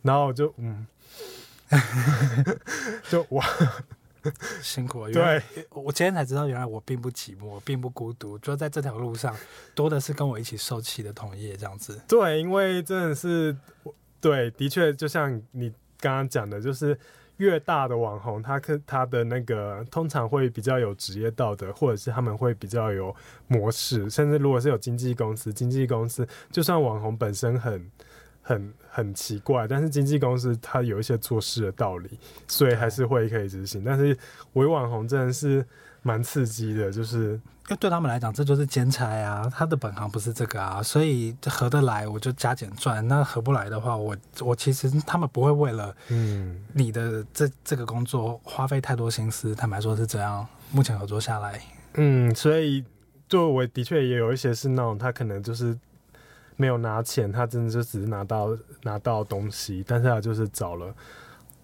[0.00, 0.86] 然后我就嗯，
[3.10, 3.44] 就哇，
[4.62, 5.12] 辛苦了。
[5.14, 9.36] 对，我今天才知道，原来我并不寂寞，并不孤独，就在这条路上，
[9.74, 12.00] 多的是跟我一起受气的同业这样子。
[12.08, 13.54] 对，因为真的是。
[14.20, 16.98] 对，的确，就像你刚刚讲的，就是
[17.36, 23.14] 越大的网红，他可他的那个通常会比较有职业道德，或者是他们会比较有
[23.46, 27.90] 模式，甚至如果是有经纪公司，经纪公司就算网红本身很
[28.42, 33.84] 很很奇怪，但是经纪公司他有一些做事的道理，所以还是会可以执行。
[33.84, 34.16] 但是
[34.54, 35.64] 伪网红真的是
[36.08, 37.38] 蛮刺激的，就是。
[37.68, 50.46] 因为对他们来讲，这就是兼差啊，他的本行不是这个啊，所以合得来我就加减赚，那合不来的话，我我其实他们不会为了嗯你的这这个工作花费太多心思，坦白说是这样。
[50.70, 51.60] 目前合作下来，
[51.96, 52.82] 嗯，所以
[53.28, 55.78] 就我的确也有一些是那种他可能就是
[56.56, 60.94] 没有拿钱，他真的就只是拿到拿到东西，但是他就是找了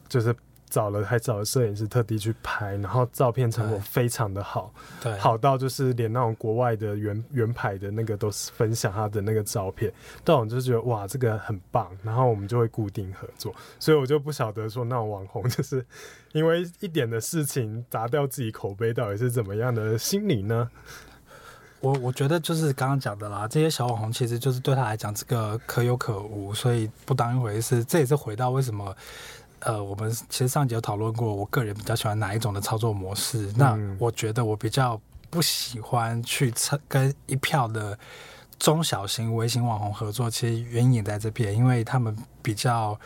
[0.06, 0.36] 就是。
[0.74, 9.92] 找了还找了摄影师特地去拍，然后照片成果非常的好，对，好到就是连那种国外的原原牌的那个都是分享他的那个照片，
[10.24, 15.86] 但我就觉得哇，这个很棒，然后我们就会固定合作，所以我就不晓得说那种网红就是
[16.32, 20.68] 因为一点的事情砸掉自己口碑，到底是怎么样的心理呢？
[21.78, 27.84] 我我觉得就是刚刚讲的啦，这些小网红其实就是对他来讲这个可有可无，所以不当一回事。
[27.84, 28.92] 这也是回到为什么。
[29.64, 33.46] 呃，我们其实上集有讨论过，我个人比较喜欢哪一种的操作模式。
[33.48, 35.00] 嗯、那我觉得我比较
[35.30, 36.52] 不喜欢去
[36.86, 37.98] 跟一票的
[38.58, 40.30] 中小型、微型网红合作。
[40.30, 42.98] 其实原因也在这边，因为他们比较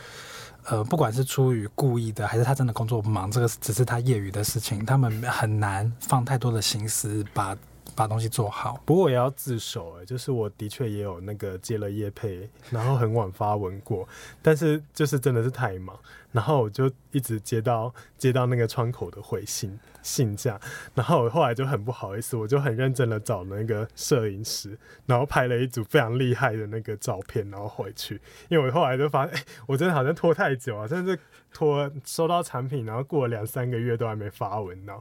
[0.64, 7.56] 呃，不管是出于故意的，还是他真的工作不忙，这个只是他业余的事情，他们很难放太多的心思把
[7.98, 8.80] 把东西做好。
[8.86, 14.08] 不过我也要自首哎、就是我的确也有那个接了业配，然后很晚发文过，
[14.40, 15.98] 但是就是真的是太忙。
[16.30, 20.56] 然后我就一直接到接到那个窗口的回信信件，
[20.94, 28.20] 然后我后来就很不好意思，我就很认真的找那个摄影师，然后拍了一组非常厉害的那个照片，然后回去。
[28.48, 31.18] 因为我后来就发现，哎，我真的好像拖太久啊，甚至
[31.52, 34.92] 拖收到产品，然后过了两三个月都还没发文呢。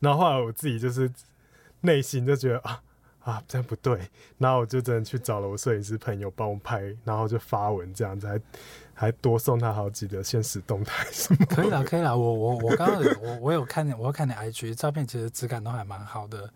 [0.00, 1.10] 然后后来我自己就是
[1.80, 2.82] 内心就觉得啊
[3.20, 4.00] 啊，这样不对，
[4.38, 8.40] 然后我就真的去找了我摄影师朋友帮我拍，然后就发文这样子还。
[8.98, 11.44] 还多送他好几个现实动态什么？
[11.50, 12.16] 可以了，可以了。
[12.16, 16.48] 我我我刚刚我我有看，我有看你 IG 照片，其实质感都还蛮好的。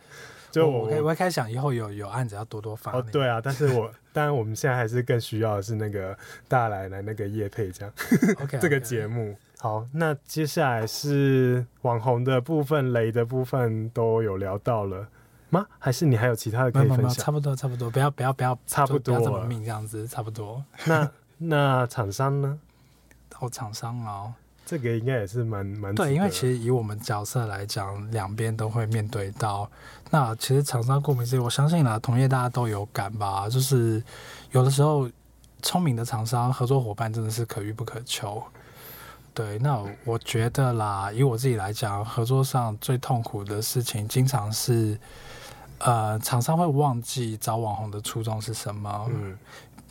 [0.51, 2.93] 就我我我开始想以后有有案子要多多发。
[2.93, 6.17] 哦，对啊，但是我 当然我们现在还是更需要的是那个
[6.49, 7.93] 大来来那个叶配这样。
[8.41, 9.87] OK，这个节目好。
[9.93, 15.07] 那接下来是网红的部分，雷的部分都有聊到了。
[15.51, 15.67] 吗？
[15.79, 17.11] 还是你还有其他的可以分享？
[17.11, 20.63] 差不多，差不多，不要不要不要，差不多这么命这样子，差不多。
[20.87, 22.59] 那那厂商呢？
[23.41, 24.33] 哦，厂商哦，
[24.65, 29.69] 这个应该也是蛮蛮对，因为其实以我们角色来讲，两边都会面对到。
[30.11, 34.01] 那其实厂商顾名思义，我相信啦，同业大家都有感吧，就是
[34.53, 35.11] 有的时候
[35.63, 38.41] 聪明的厂商合作伙伴真的是可遇不可求。
[39.41, 44.99] 对，那我觉得啦，以我自己来讲，合作上最痛苦的事情，经常是
[45.79, 49.09] 呃，厂商会忘记找网红的初衷是什么。
[49.09, 49.39] 嗯。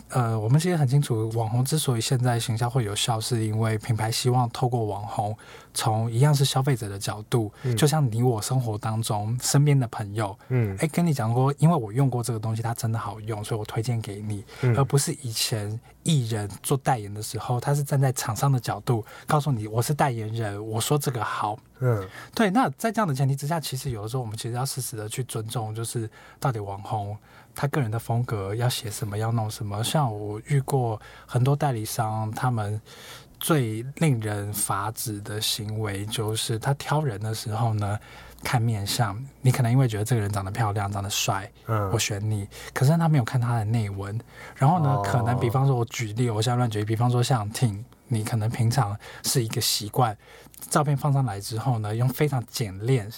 [0.10, 5.36] 呃，我们其实很清楚，网红之所以现在行销会有效，是因为品牌希望透过网红，
[5.74, 22.50] 从一样是消费者的角度，嗯、就像你我生活当中身边的朋友，嗯，哎，跟你讲过，因为我用过这个东西，它真的好用，所以我推荐给你，嗯、而不是以前艺人做代言的时候，他是站在厂商的角度告诉你，我是代言人，我说这个好，嗯，对。
[22.50, 27.16] 那在这样的前提之下，其实有的时候我们其实要适时的去尊重，就是到底网红。
[27.60, 29.84] 他个人的风格要写什么，要弄什么。
[29.84, 32.82] 像我遇过很多代理商，他们
[33.38, 38.00] 最令人发指的行为就是他挑人的时候呢，
[38.46, 39.22] 看面相。
[39.42, 42.48] 你可能因为觉得这个人长得漂亮、长得帅，嗯，我选你。
[42.74, 44.18] 可是他没有看他的内文。
[44.56, 50.18] 然后呢，哦、可能比方说，我举例，我现在乱举例，比方说像 Ting，你可能平常是一个习惯，
[50.70, 53.12] 照片放上来之后呢，用非常简练。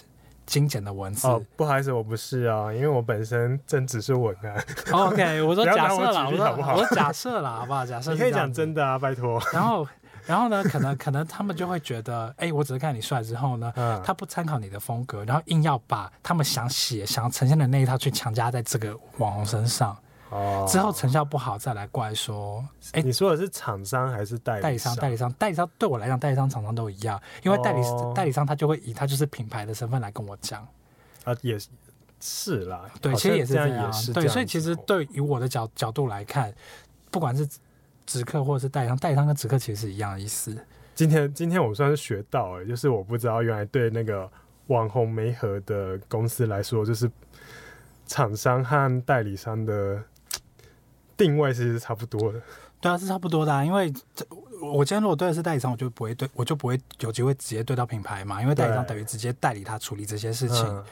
[0.45, 4.65] 精简的文字哦，不好意思，我不是啊，因为我本身真只是文案。
[4.91, 7.85] OK， 我说假设啦，我说我说假设啦，好不好？
[7.85, 9.41] 假设你可以讲真的啊，拜托。
[9.53, 9.87] 然后，
[10.25, 19.97] 然后呢，可能可能他们就会觉得，哎、欸，我只是看你帅之后呢，嗯、他不参考你的风格，然后硬要把他们想写、想要呈现的那一套去强加在这个网红身上。
[20.31, 24.95] 哦，之后成效不好再来怪说，哎、欸，你说的是厂商还是代理代理商？
[24.95, 30.65] 代理商，代理商对我来讲，代理商、厂商都一样，因为代理、哦、代理商他就会以他就是品牌的身份来跟我讲。
[31.25, 31.57] 啊，也
[32.21, 36.53] 是啦，对，其实也是这样，也是对，所以其实对于我的角角度来看，
[37.11, 37.45] 不管是
[38.05, 40.57] 直客或者是代理商，代理商跟直客其实是一样的意思。
[40.95, 44.31] 今天今天我们算是学到了，就是我不知道原来对那个
[44.67, 47.11] 网红媒合的公司来说，就是
[48.07, 50.01] 厂商和代理商的。
[51.23, 52.41] 定位其实是差不多的，
[52.79, 53.63] 对啊，是差不多的啊。
[53.63, 54.25] 因为这
[54.61, 58.41] 我今天如果对的是代理商，我就不会对，我就不会有机会直接对到品牌嘛。
[58.41, 60.83] 因为代理商等于直接代理他处理这些事情，嗯、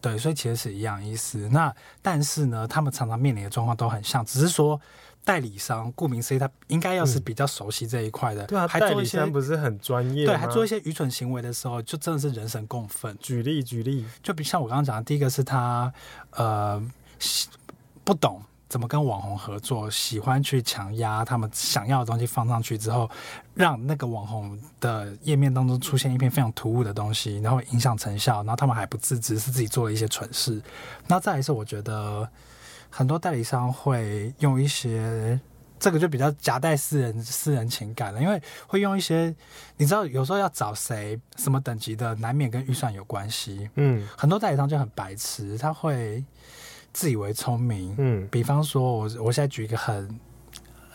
[0.00, 1.48] 对，所以其实是一样意思。
[1.50, 4.80] 那但是呢，他们常常面临的状况都很像，只是说
[5.24, 13.16] 代理商顾名思义，他应该要是比较熟悉这一块的，对啊，还做一些不是很专业，对，还做一些愚蠢行为的时候，就真的是人神共愤。
[13.20, 15.92] 举例举例，就比像我刚刚讲的，第一个是他
[16.32, 16.82] 呃
[18.04, 18.42] 不懂。
[18.74, 19.88] 怎么跟网红合作？
[19.88, 23.08] 喜欢去强压他们想要的东西放上去之后，
[23.54, 30.60] 让那个网红的页面当中出现一篇非常突兀的东西，然后影响成效，然后他们还不自知是自己做了一些蠢事。
[31.06, 32.28] 那再一次，我觉得
[32.90, 35.38] 很多代理商会用一些
[35.78, 39.32] 这个就比较夹带私人私人情感了，因为会用一些
[39.76, 43.70] 你知道，有时候要找谁什么等级的，难免跟预算有关系。
[43.76, 46.24] 嗯，很多代理商就很白痴，他会。
[46.94, 50.18] 自以为聪明，嗯，比方说我，我我现在举一个很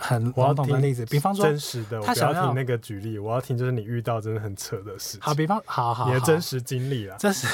[0.01, 5.19] 很笼懂的例子，比方说真实的，他想要听那个举例，我要听就是你遇到真的很扯的事情。
[5.21, 7.45] 好，比方，好好，你的真实经历啊，真实，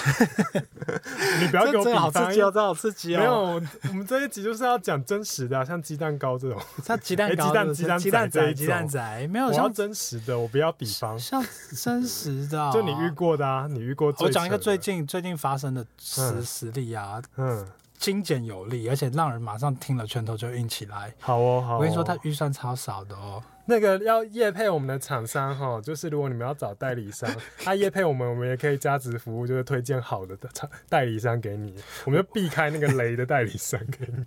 [1.42, 3.20] 你不要给我比方，好刺激哦，这好刺激哦。
[3.20, 11.44] 没有，我们这一集就是要讲真实的，像鸡蛋糕这种，像鸡蛋糕、鸡蛋、鸡蛋、鸡蛋仔、鸡蛋仔，没有，像真实的，我不要比方，像
[11.76, 14.14] 真实的，就你遇过的啊，你遇过。
[14.20, 17.66] 我讲一个最近最近发生的实实例啊，嗯。
[17.98, 21.14] 精简有力，而且让人马上听了拳头就硬起来。
[21.20, 21.78] 好哦，好哦。
[21.78, 23.42] 我跟你说，他预算超少的哦。
[23.68, 27.28] 那个要业配我们的厂商哈，就是如果你们要找代理商，
[27.58, 34.24] 他业配我们，我们也可以加值服务，就是推荐好的厂代理商给你，我们就避开那个雷的代理商给你。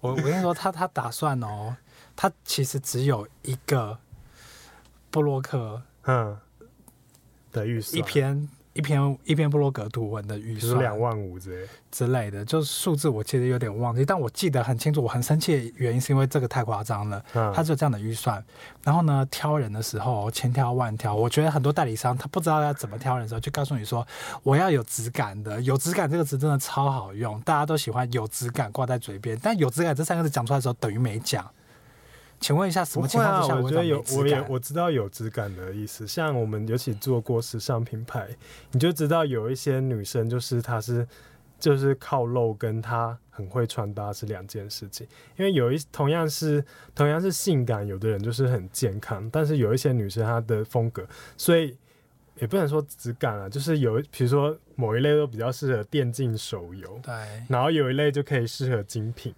[0.00, 1.76] 我我跟你说，他他打算哦，
[2.14, 3.98] 他其实只有一个
[5.10, 6.38] 布洛克嗯
[7.50, 8.48] 的预算一篇。
[8.76, 15.02] 一篇一篇布洛格图文的预算两万五之类之类的，就是数字我其实有点忘记，但我记得很清楚。
[15.02, 18.44] 我很生气的原因是因为这个太夸张了，嗯、他就这样的预算，
[18.84, 24.06] 然后呢，挑人的时候千挑万挑，我觉得很多代理商他不知道要怎么挑人的时候，就告诉你说
[24.42, 31.48] 我要有质感的，有质感这个词真的超好用，大家都喜欢有质感挂在嘴边，但有质感这三个字讲出来的时候等于没讲。
[32.38, 36.06] 请问一下，什么情况之下我觉得有，我也我知道有质感的意思。
[36.06, 38.28] 像我们尤其做过时尚品牌，
[38.72, 41.06] 你就知道有一些女生就是她是
[41.58, 45.06] 就是靠露，跟她很会穿搭是两件事情。
[45.36, 46.64] 因为有一同样是
[46.94, 51.06] 同样是性感，有的人就是很健康，但是有一些女生她的风格，
[51.36, 51.76] 所以
[52.38, 57.14] 也不能说质感啊，就是有比如说某一类都比较适合电竞手游，对，
[57.48, 59.34] 然后有一类就可以适合精品。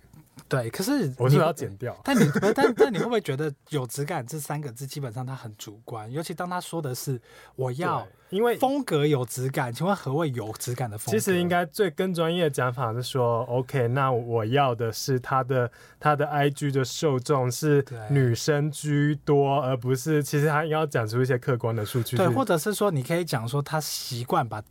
[0.49, 1.94] 对，可是我是要剪掉。
[2.03, 6.11] 但你但但你会不会觉得有质感这三个字基本上它很主观？
[6.11, 7.20] 尤其当他说的是
[7.55, 11.18] 我要，因为风格有质感，请问何谓有质感的风格？
[11.18, 15.70] 其实应该最更专业的讲法是说，OK，那我要的是他的
[16.01, 22.16] 他的 IG 的受众是女生居多，而不是其实他应该要讲出一些客观的数据。
[22.16, 24.62] 对，或者是说你可以讲说他习惯把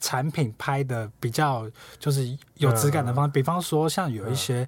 [0.00, 4.66] 产品拍的比较就是有质感的方，嗯、比方说像有一些。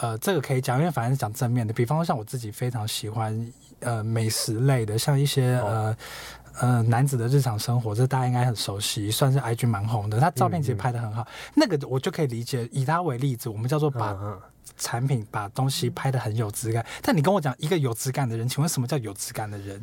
[0.00, 1.72] 嗯呃，这个可以讲，因为反正是讲正面的。
[1.74, 5.96] 比方说，像我自己非常喜欢呃美食类的，像一些呃
[6.58, 10.18] 呃男子的日常生活，这大家应该很熟悉，算是 IG 蛮红的。
[10.18, 12.66] 他照片其实拍的很好，嗯嗯，那个我就可以理解。
[12.72, 14.16] 以他为例子，我们叫做把
[14.78, 16.86] 产品、把东西拍的很有质感。
[17.02, 19.82] 但你跟我讲一个有质感的人，请问什么叫有质感的人？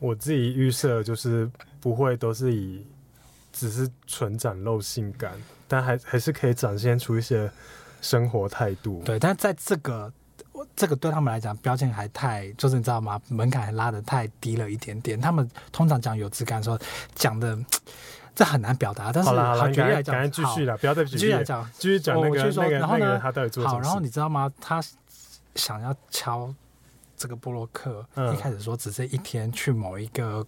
[0.00, 1.48] 我自己预设就是
[1.80, 2.84] 不会都是以
[3.52, 5.32] 只是纯展露性感，
[5.68, 7.48] 但还还是可以展现出一些。
[8.04, 10.12] 生活态度对，但在这个
[10.76, 13.18] 这个对他们来讲，标签还太就是你知道吗？
[13.28, 15.18] 门槛还拉的太低了一点点。
[15.18, 16.78] 他们通常讲有质感的时候，
[17.14, 17.58] 讲的
[18.36, 19.10] 这很难表达。
[19.10, 23.74] 但是好，好，举例来讲，继续了，不要再继续来讲，继续讲那个那个然后呢，他到底做什么？
[23.74, 24.52] 好，然后你知道吗？
[24.60, 24.82] 他
[25.54, 26.54] 想要敲
[27.16, 30.46] 这个布洛克，嗯、一开始说只是一天去某一个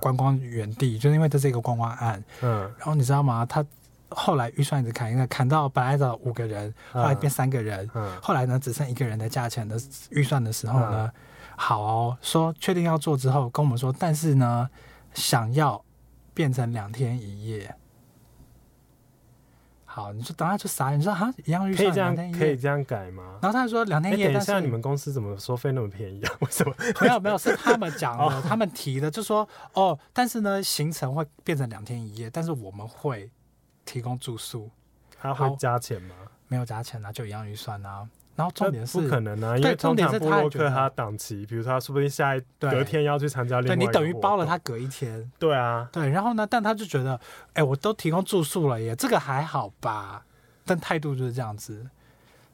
[0.00, 2.22] 观光园地，嗯、就是因为这是一个观光案。
[2.42, 3.46] 嗯，然后你知道吗？
[3.46, 3.64] 他。
[4.10, 9.76] 后来预算一直砍，因为砍到本来的五个人，后来变三个人，嗯嗯、后来呢只剩一个人的价钱的
[10.10, 11.22] 预算的时候呢，嗯、
[11.56, 14.70] 好、哦、说确定要做之后跟我们说，但是呢
[15.12, 15.84] 想要
[16.32, 17.74] 变成两天一夜。
[19.84, 23.38] 好，你说等下就傻，你说哈一样预算可以这样可以这样改吗？
[23.40, 26.32] 然后他说两天一夜，但是你们公司怎么收费那么便宜啊？
[26.40, 26.74] 为什么？
[27.00, 33.30] 没有没有，是他们讲的， 他们提的，就说哦，但是呢行程会变成两天一夜，但是我们会。
[33.86, 34.68] 提供住宿，
[35.18, 36.14] 他会加钱吗？
[36.48, 38.06] 没有加钱啊，就一样预算啊。
[38.36, 45.32] 然后重点是不可能啊，因为通常部落客他档期，比如说他说不定下一隔天要去参加另外一，对，你等于包了他隔一天。
[45.38, 46.10] 对啊，对。
[46.10, 47.18] 然后呢，但他就觉得，
[47.54, 50.22] 哎，我都提供住宿了耶，这个还好吧？
[50.66, 51.88] 但态度就是这样子。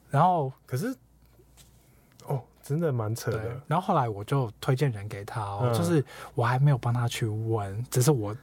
[0.09, 0.95] 然后可是，
[2.27, 3.61] 哦，真的蛮扯的。
[3.67, 6.03] 然后后来我就推荐人给他哦，嗯、就是
[6.33, 8.33] 我还没有帮他去问，只是我。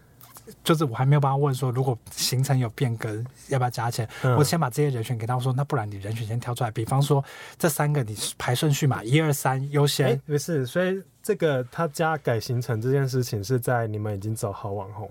[0.62, 4.08] 就是我还没有帮他问说，如果行程有变更，要不要加钱？
[4.22, 7.24] 嗯、我先把这些人选给他，我说那不然你人选先挑出来，比方说
[7.58, 10.18] 这三个你排顺序嘛，一二三优先。
[10.26, 15.10] 不是，所以这个他加改行程这件事情是在你们已经走好网红，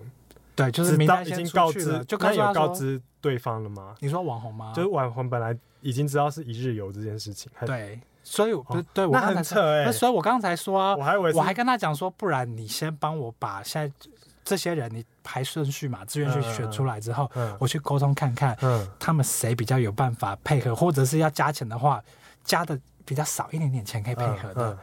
[0.55, 3.95] 对，就是名单已经告知，就刚有告知对方了吗？
[3.99, 4.73] 你说网红吗？
[4.75, 14.09] 就是网红本来已经知道是一日游这件事情，对，所以不、哦、对，我那很扯哎、欸，所以我刚才说、啊，我还以为我还跟他讲说，不然你先帮我把现在。
[14.45, 22.03] 这些人你排顺序嘛，志愿去选出来之后，嗯嗯、我去沟通看看，嗯、他们谁比较有办法配合，或者是要加钱的话，
[22.43, 24.75] 加的比较少一点点钱可以配合的、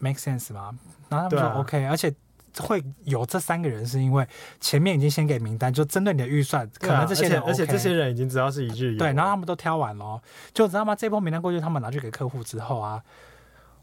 [0.00, 0.76] ，make sense 吗？
[1.08, 2.12] 然后他们说 OK，、啊、而且
[2.58, 4.26] 会有这三个人是因为
[4.60, 10.20] 前面已经先给名单，就针对你的预算，啊、可能这些人、OK，而且这些人已经知道是一日游，对，然后他们都挑完了，
[10.52, 10.96] 就知道吗？
[10.96, 13.00] 这波名单过去，他们拿去给客户之后啊，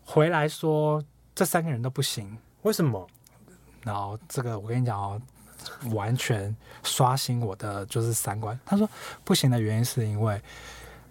[0.04, 1.02] 回来说
[1.34, 3.08] 这三个人都不行，为什么？
[3.86, 5.22] 然后这个我跟你讲哦，
[5.93, 8.59] 完全刷新我的就是三观。
[8.66, 8.89] 他说
[9.24, 10.41] 不行的原因是因为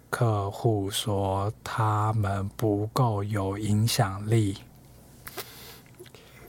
[0.09, 4.57] 客户说他们不够有影响力。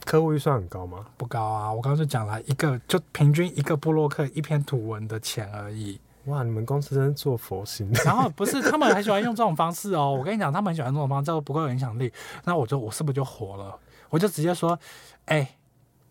[0.05, 1.05] 客户预算很高吗？
[1.17, 5.99] 不高啊，我刚刚就讲了一个，就平均一个布洛克一篇图文的钱而已。
[6.25, 7.91] 哇，你们公司真是做佛心。
[8.05, 12.09] 然后不是他们很喜欢用这种方式哦，我跟你讲，他们很喜欢这种方式，叫做不够有影响力。
[12.45, 13.77] 那我就我是不是就火了？
[14.09, 14.79] 我就直接说，
[15.25, 15.56] 哎。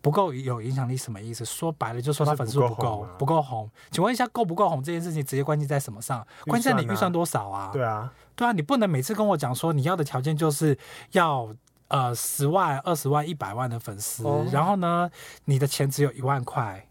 [0.07, 1.43] 不够有影响力什么意思？
[1.43, 6.19] 说白了就说他粉丝不够，不够红，请问一下，够不够红这件事情直接关系在什么上？
[6.19, 7.71] 啊、关键在你预算多少啊？
[7.73, 10.77] 对啊，对啊，你不能每次跟我讲说你要的条件就是
[11.11, 11.53] 要
[11.89, 15.11] 呃十万、二十万、一百万的粉丝，哦、然后呢
[15.43, 16.87] 你的钱只有一万块。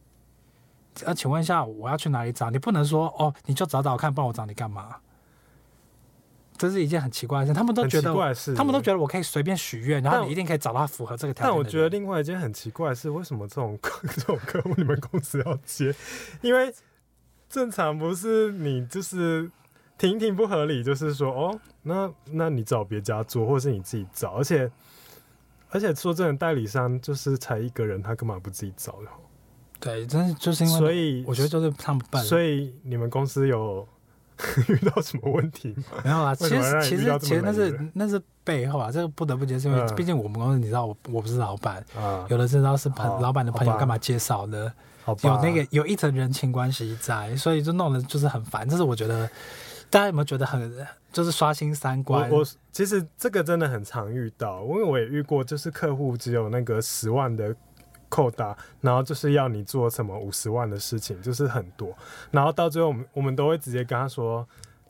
[1.06, 2.50] 呃，请问一下，我要去哪里找？
[2.50, 4.96] 你不能说哦，你就找找看，不然我找你干嘛？
[6.58, 8.12] 这是一件很奇怪的事，他们都觉得，
[8.54, 11.50] 他们都觉得我可以随便许愿，然后你一定可以找到符合这个条件。
[11.50, 13.78] 但我觉得另外一件很奇怪的是，为什么这种
[14.16, 15.94] 这种客户你们公司要接？
[16.40, 16.72] 因为
[17.48, 19.50] 正常不是你就是
[19.98, 24.70] 停停不合理，就是说哦，那那你找别家做，或是你自己找，而且
[25.70, 28.98] 而且说真的，代理商就是才一个人，他干嘛不自己找
[29.78, 32.22] 对，真是就是因为，所以我觉得就是他们笨。
[32.24, 33.86] 所以你们公司有。
[34.68, 36.00] 遇到什么问题吗？
[36.04, 44.72] 没有啊，其实其实其实那是那是背后啊，这个不得不接受，因为毕竟我们公司你知道我我不是老板，啊、有的知道是朋老板的朋友干嘛介绍的，
[45.22, 48.68] 有那个有一层人情关系在，所以就弄得就是很烦。
[48.68, 49.26] 这是我觉得
[49.88, 52.30] 大家有没有觉得很就是刷新三观？
[52.30, 57.54] 我，我其实这个真的很常遇到，因为我也遇过，就是客户只有那个十万的。
[58.08, 61.92] 扣打，然后就是要你做什么五十万的事情，就是很多，
[62.30, 64.46] 然后到最后我们我们都会直接跟他说，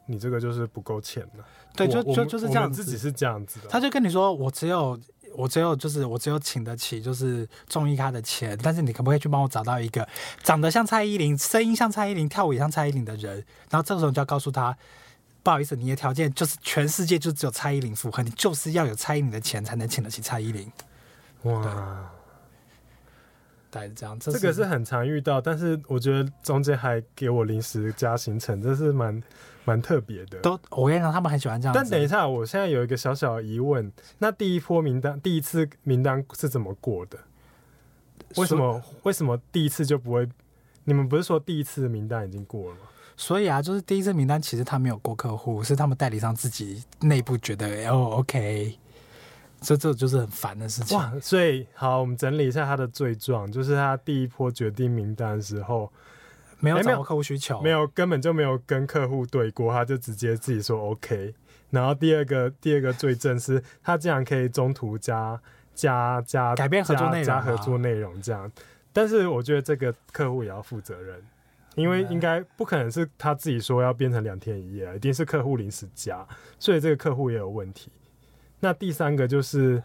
[0.07, 1.45] 你这个就是不够钱了。
[1.75, 3.69] 对，就就就是这样子，自己是这样子的。
[3.69, 4.99] 他就跟你说，我只有
[5.35, 10.09] 我只有就是我只有请得起就是综艺咖的钱，但是你可不可以去帮我找到一个
[10.43, 13.45] 长得像蔡依林、声音像蔡依林、跳舞也像蔡依林的人？
[13.69, 14.75] 然后这个时候你就要告诉他，
[15.43, 20.73] 不好意思，你的条件就是全世界就只有蔡依林符合，你就是要有蔡依林的钱才能请得起蔡依林。
[21.43, 22.11] 哇。
[23.89, 29.23] 这样，这，个是很常遇到，但是我觉得中间还给我临时加行程，这是蛮
[29.65, 30.39] 蛮特别的。
[30.41, 31.75] 都，我跟你讲，他们很喜欢这样。
[31.75, 37.19] 但等一下，我现在有一个小小的疑问，那第一波名单，第一次名单是怎么过的？
[38.37, 38.83] 为什么？
[39.03, 40.29] 为什么第一次就不会？
[40.85, 42.83] 你们不是说第一次的名单已经过了吗？
[43.17, 48.79] 所以啊，就是第一次名单其实他没有过客户，是他们代理商自己内部觉得哦，OK。
[49.61, 51.13] 这这就是很烦的事情哇！
[51.21, 55.91] 所以好，我们整理一下他的罪状，就是他第一波决定名单的时候
[56.61, 61.35] 没有掌握客户需求，没有根本就没有跟客户对过，他就直接自己说 OK。
[61.71, 65.41] 然后第二个第二个罪证是他竟然可以中途加
[65.75, 68.51] 加加改变合作内容，加合作内容这样。
[68.93, 71.21] 但是我觉得这个客户也要负责任，
[71.75, 76.27] 因为应该不可能是他自己说要变成两天一夜，一定是客户临时加，
[76.59, 77.91] 所以这个客户也有问题。
[78.61, 79.83] 那第三个就是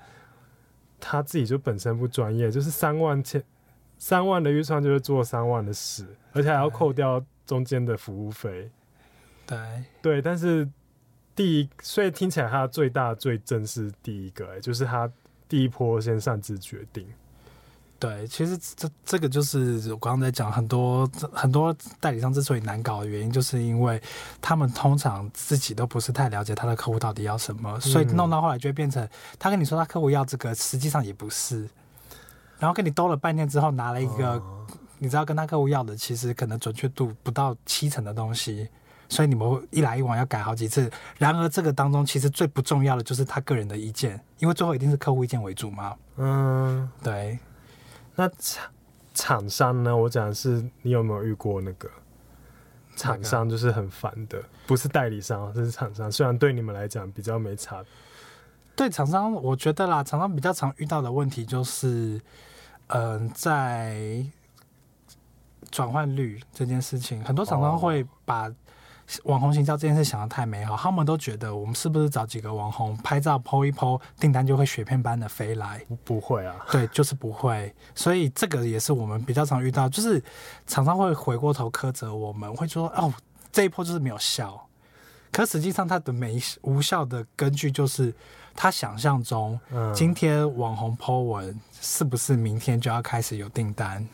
[0.99, 3.43] 他自己就本身不专业，就是三万千
[3.97, 8.69] 三万的预算就是做三万的事，而且还要扣掉中间的服务费。
[9.45, 10.67] 对对，但是
[11.35, 15.11] 第一，所以听起来他最大的罪证是第一个，欸，就是他
[15.49, 17.05] 第一波先擅自决定。
[18.01, 24.01] 对，其实这这个就是我刚刚在讲，很多很多代理商之所以难搞的原因，就是因为
[24.41, 31.69] 他们通常自己都不是太了解他的客户到底要什么，所以弄到后来就会变成他跟你说他客户要这个，实际上也不是，
[32.57, 34.41] 然后跟你兜了半天之后拿了一个，
[34.97, 38.67] 你知道跟他客户要的，其实可能准确度不到七成的东西，
[39.09, 40.89] 所以你们一来一往要改好几次。
[41.19, 45.95] 然而这个当中其实最不重要的就是他个人的意见，因为最后一定是客户意见为主嘛。
[46.17, 47.37] 嗯，对。
[48.15, 48.71] 那厂
[49.13, 49.95] 厂商呢？
[49.95, 51.89] 我讲的是你有没有遇过那个
[52.95, 56.11] 厂商，就是很烦的，不是代理商，这是厂商。
[56.11, 57.83] 虽然对你们来讲比较没差，
[58.75, 62.21] 对厂商，我觉得啦，厂商比较常遇到的问题就是，
[62.87, 64.25] 嗯、呃，在
[65.69, 68.51] 转换率这件事情，很多厂商会把。
[69.23, 75.83] 网红行销这件事想的太美好，他们都觉得我们是不是找几个网红拍照 po 一 po，订单就会雪片般的飞来？
[75.87, 77.73] 不，不会啊，对， 就是不会。
[77.95, 80.21] 所以这个也是我们比较常遇到，就是
[80.67, 83.13] 厂商会回过头苛责我们，会说哦，
[83.51, 84.67] 这一波就是没有效。
[85.31, 88.13] 可实际上，它的没无效的根据就是
[88.53, 89.57] 他想象中，
[89.95, 94.05] 今天网红 po 文是不是明天就要开始有订单？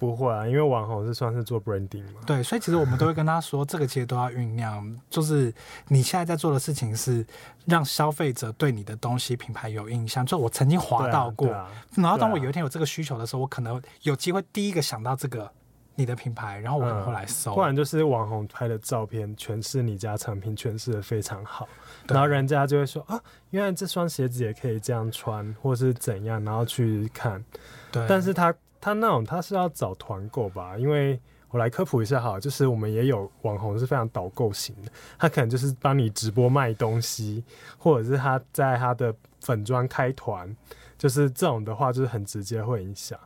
[0.00, 2.22] 不会啊，因为网红是算是做 branding 嘛。
[2.26, 4.98] 对，所以其实我们都会跟他说，这个其实都要酝酿。
[5.10, 5.52] 就是
[5.88, 7.24] 你现在在做的事情是
[7.66, 10.24] 让消费者对你的东西品牌有印象。
[10.24, 15.50] 就我曾经滑到过，啊啊、然后当我有一天有这个需求的时候，我可能有机会第一个想到这个
[15.96, 17.54] 你的品牌，然后我可能会来搜。
[17.54, 21.68] 不然就是网红拍的照片诠释你家产品诠释的非常好，
[22.08, 23.20] 然后人家就会说啊，
[23.50, 27.44] 原来这双鞋子也可以这样穿，或是怎样，然后去看。
[27.92, 28.54] 对，但是他。
[28.80, 31.20] 他那种他是要找团购吧，因为
[31.50, 37.44] 我来科普一下哈，就是我们也有网红是非常导购型的，他可能就是帮你直播卖东西，
[37.76, 40.56] 或者是他在他的粉专开团，
[40.96, 43.18] 就是这种的话就是很直接会影响。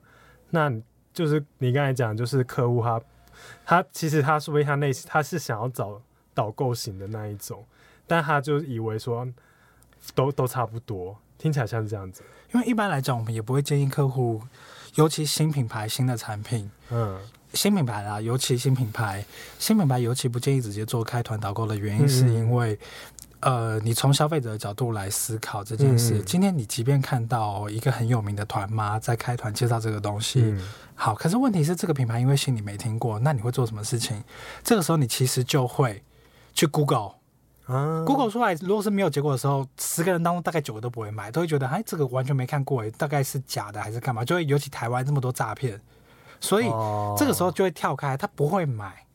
[0.51, 0.73] 那
[1.13, 3.01] 就是你刚才讲，就是客户他
[3.65, 6.01] 他其实他说不定他内心他是想要找
[6.33, 7.65] 导购型的那一种，
[8.07, 9.29] 但他就以为说
[10.15, 12.23] 都都差不多，听起来像是这样子。
[12.53, 14.41] 因为一般来讲，我们也不会建议客户。
[14.95, 17.19] 尤其新品牌、新的产品，嗯，
[17.53, 19.25] 新品牌啦，尤其新品牌，
[19.59, 22.79] 新品牌尤其不建议直接做开团导购的原因，是因为，
[23.41, 26.19] 嗯、呃，你从消费者的角度来思考这件事。
[26.19, 30.61] 嗯、今天你即便看到一个很有名的团妈在开团介绍这个东西，嗯、
[30.95, 34.23] 好，可是问题是这个品牌因为新你没听过，那你会做什么事情？
[34.63, 36.03] 这个时候你其实就会
[36.53, 37.15] 去 Google。
[37.67, 44.25] Uh, Google 出来，如果是没有结果的时候，十个人当中大概九个都不会买，都会觉得哎，这个完全没看过，哎，大概是假的还是干嘛？
[44.25, 45.81] 就会尤其台湾这么多诈骗，
[46.41, 46.67] 所以
[47.17, 49.07] 这个时候就会跳开，他不会买。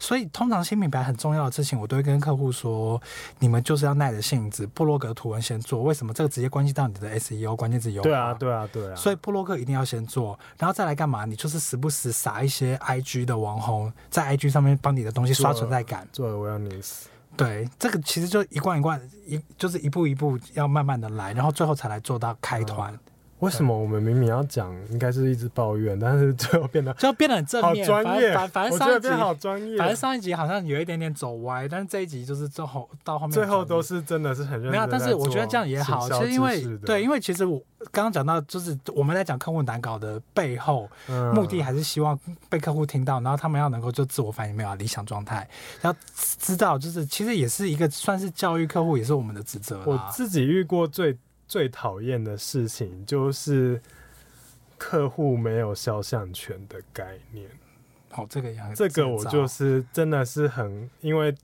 [0.00, 3.02] 所以通常新品牌很重要的事情，我都会跟客户说，
[3.40, 5.82] 你们就是要耐着性子，布洛格图文先做。
[5.82, 6.14] 为什么？
[6.14, 8.04] 这个直接关系到你的 SEO 关键字优化。
[8.04, 8.94] 对啊，对啊，对啊。
[8.94, 11.24] 所以布洛克一定要先做，然后再来干嘛？
[11.24, 16.06] 你就是时不时撒一些 IG 的网红，在 IG 上面帮你的东西刷存在感。
[16.12, 17.06] 做 awareness。
[17.38, 22.92] 对，这个其实就一贯一贯一，就是一步一步要慢慢的来，然后最后才来做到开团。
[23.40, 28.34] 为什么我们明明要讲，应该是一直抱怨，但是最后变得就变得很正面，好专业。
[28.34, 34.70] 反反正上一集好专业，反正上一集好像有一点点走歪，但是这一集就是最后到后面最后都是真的是很认真。
[34.72, 37.62] 没有，但是我觉得这样也好，其实因为对，因为其实我
[37.92, 42.18] 刚刚讲到，就是我们在讲客户难搞的背后，嗯、目的还是希望
[42.48, 45.48] 被客户听到，然后他们要能够就自我反省，没有理想状态，
[45.82, 45.94] 要
[46.38, 49.80] 知道就是其实也是一个算是教育客户，也是我们的职责。
[49.86, 51.16] 我自己遇过最
[51.48, 53.80] 最讨厌的事情就是。
[54.80, 57.50] 客户没有肖像权的概念，
[58.12, 61.34] 好、哦，这个样，这个我就是真的是很，因为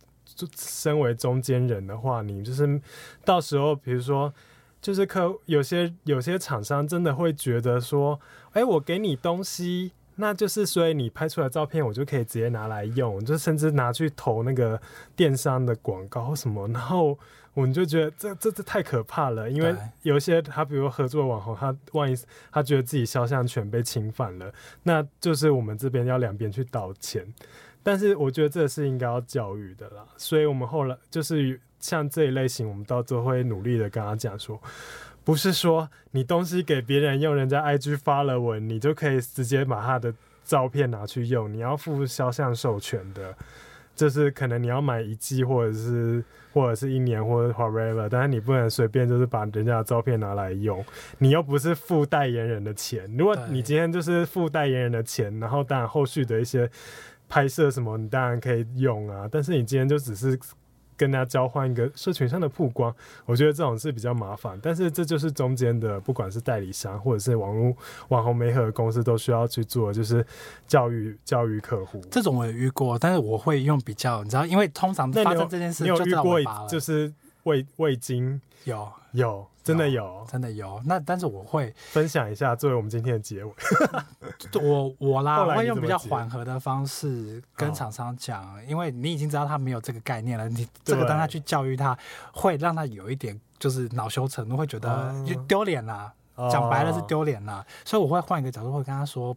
[0.57, 2.81] 身为中间人的话，你就是
[3.25, 4.33] 到时候，比如说，
[4.81, 8.21] 就是客有些有些厂商真的会觉得说，
[8.53, 14.81] 哎、欸，我给你东西，那就是所以你拍出来照片，我就可以直接拿来用，就甚至拿去投那个
[15.17, 17.19] 电商的广告什么，然后。
[17.55, 22.17] 我们就觉得这这这太可怕了，因为有一些他比如合作的网红，他万一
[22.51, 24.53] 他觉得自己肖像权被侵犯了，
[24.83, 27.27] 那就是我们这边要两边去道歉。
[27.83, 34.61] 但是我觉得这是应该要教育的啦，所以我们后来就是像这一类型，我们到最后会努力的跟他讲说，
[35.23, 40.13] 不是说你东西给别人用，人家 IG 发了文，你就可以直接把他的
[40.45, 43.35] 照片拿去用，你要付肖像授权的。
[43.97, 46.21] 就是可能你要买一季，或者是
[46.55, 50.83] 或者是一年，或者 whatever，但是你不能随便就是把人家的照片拿来用，
[51.19, 53.05] 你又不是付代言人的钱。
[53.19, 56.71] 如果你今天就是付代言人的钱，然后当然后续的一些
[57.29, 59.29] 拍摄什么，你当然可以用啊。
[59.31, 60.39] 但是你今天就只是。
[60.97, 62.95] 跟大家交换一个社群上的曝光，
[63.27, 67.75] 我觉得这种是比较麻烦，但是这就是中间的，不管是代理商或者是网络
[68.09, 70.25] 网红媒合公司都需要去做，就是
[70.67, 72.01] 教育教育客户。
[72.11, 77.13] 这种我也遇过，但是我会用比较，你知道，因为通常发生这件事就，你有遇过就是
[77.45, 79.47] 味味精有有。
[79.65, 80.79] 真的有，真的有。
[80.85, 83.51] 那但是我会分享一下，作为我们今天的结尾。
[84.61, 91.97] 我我啦， 我会用比较缓和的方式跟厂商讲，因为你已经知道他没有这个概念了，你这个当他去教育他，
[92.31, 96.13] 会让他有一点就是恼羞成怒，会觉得就丢脸啦。
[96.53, 99.35] 讲白了是丢脸啦，所以我会换一个角度，会跟他说。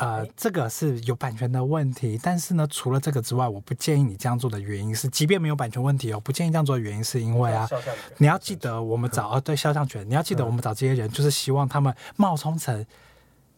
[0.00, 7.68] 呃，这个是有版权的问题，但是呢，除了这个之外，我不建议你这样做的原因是，即便没有版权问题哦，不建议这样做的原因是因为啊，
[8.16, 12.86] 你要记得我们找啊，对肖像权，你要记得我们找这些人，就是希望他们冒充成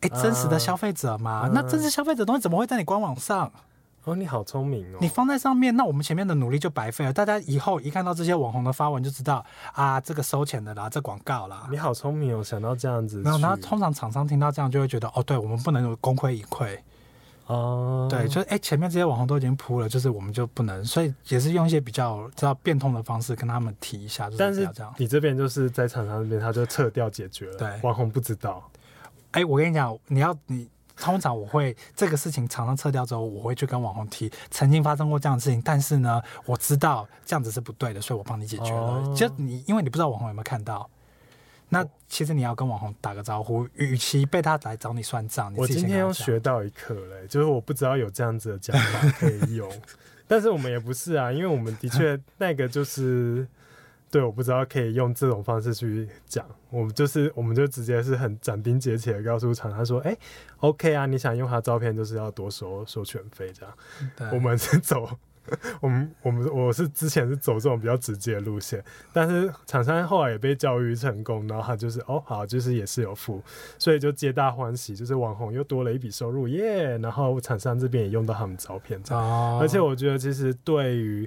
[0.01, 3.53] 哎真实的消费者嘛，那真实消费者东西怎么会在你官网上？
[4.05, 4.98] 哦，你好聪明哦！
[5.00, 7.12] 你放在上面，那我们前面的努力就白费了。
[7.12, 9.44] 大家以后一看到这些网红的发文，就知道
[9.74, 11.68] 啊，这个收钱的啦，这广告啦。
[11.70, 13.18] 你好聪明哦，想到这样子。
[13.18, 16.76] 没有，那通常厂商听到这样就会觉得，哦，对，我们不能有功亏一篑。
[17.46, 24.26] 哦，对，就是哎，前面这些网红都已经铺了，就是我们就不能，所以也是用一些比较知道变通的方式跟他们提一下。
[24.26, 27.57] 就是、但是你这边就是在厂商那边，他就撤掉解决了。
[27.57, 28.68] 对，网红不知道。
[29.30, 30.68] 哎，我跟你讲，你要你。
[30.97, 39.14] 通常我会这个事情常常撤掉之后，我会去跟网红提曾经发生过这样的事情，但是呢，我知道这样子是不对的，所以我帮你解决了。
[39.14, 40.88] 就你，因为你不知道网红有没有看到，
[41.68, 49.70] 那其实你要跟网红打个招呼，与其被他来找你算账，你我今天又学到一课嘞，就是我不知道有这样子的讲法可以用，
[50.26, 53.47] 但是我们也不是啊，因为我们的确那个就是。
[54.12, 60.14] 对，我不知道可以用这种方式去讲，我们就是，我们就直接是很斩钉截铁的告诉厂商说，哎
[60.58, 64.30] ，OK 啊，你想用他照片，就是要多收收权费这样。
[64.30, 65.08] 我们是走，
[65.80, 68.84] 我们我们我是之前是走这种比较直接的路线，
[69.14, 73.42] 但是厂商后来也被教育成功，然后他就是哦好，就是也是有付，
[73.78, 81.26] 所以就皆大欢喜，就是网红又多了一笔收入耶，然后厂商这边也用到他们照片这样，哦，而且我觉得其实对于。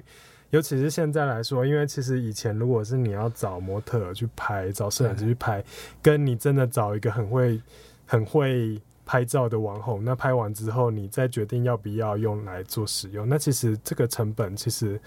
[0.50, 5.62] 尤其是现在来说，因为其实以前如果是你要找模特去拍，找摄影师去拍，
[6.00, 7.60] 跟你真的找一个很会、
[8.06, 15.00] 很会拍照的网红，那拍完之后你再决定要不要用来做使用，那其实这个成本其实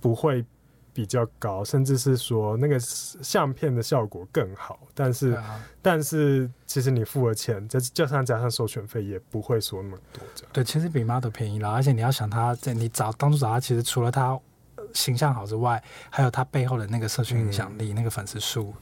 [0.00, 0.44] 不会
[0.98, 4.80] 比较高，甚至是说那个相片的效果更好。
[4.92, 10.20] 但是，啊、但是其实你付了钱，再加上加上授权费，也不会说那么多。
[10.52, 14.36] 对，其实比 model 便宜了，而且你要想他在你找当初找他，其实除了他
[14.92, 15.80] 形象好之外，
[16.10, 18.74] 还有他背后的那个社群影响力，嗯、那个粉丝数。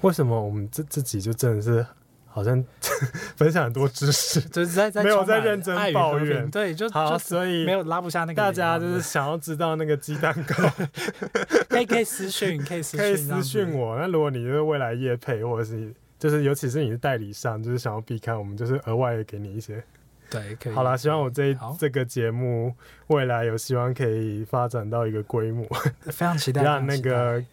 [0.00, 1.86] 为什么我们这自己就真的是
[2.32, 2.64] 好像
[3.36, 8.34] 分享很多知识， 就是在在没有在认真抱怨，对，就好，就所以没有拉不下那个。
[8.34, 10.70] 大家就是想要知道那个鸡蛋糕，
[11.68, 13.98] 可以可以私讯，可以私讯，可以私讯我。
[13.98, 19.82] 那如果你就是未来业配，或者是就是尤其是你是代理商，就是想要避开，我们就是额外给你一些。
[20.30, 20.72] 对，可以。
[20.72, 22.72] 好啦，希望我这这个节目
[23.08, 25.66] 未来有希望可以发展到一个规模，
[26.04, 27.44] 非常期待，让那个。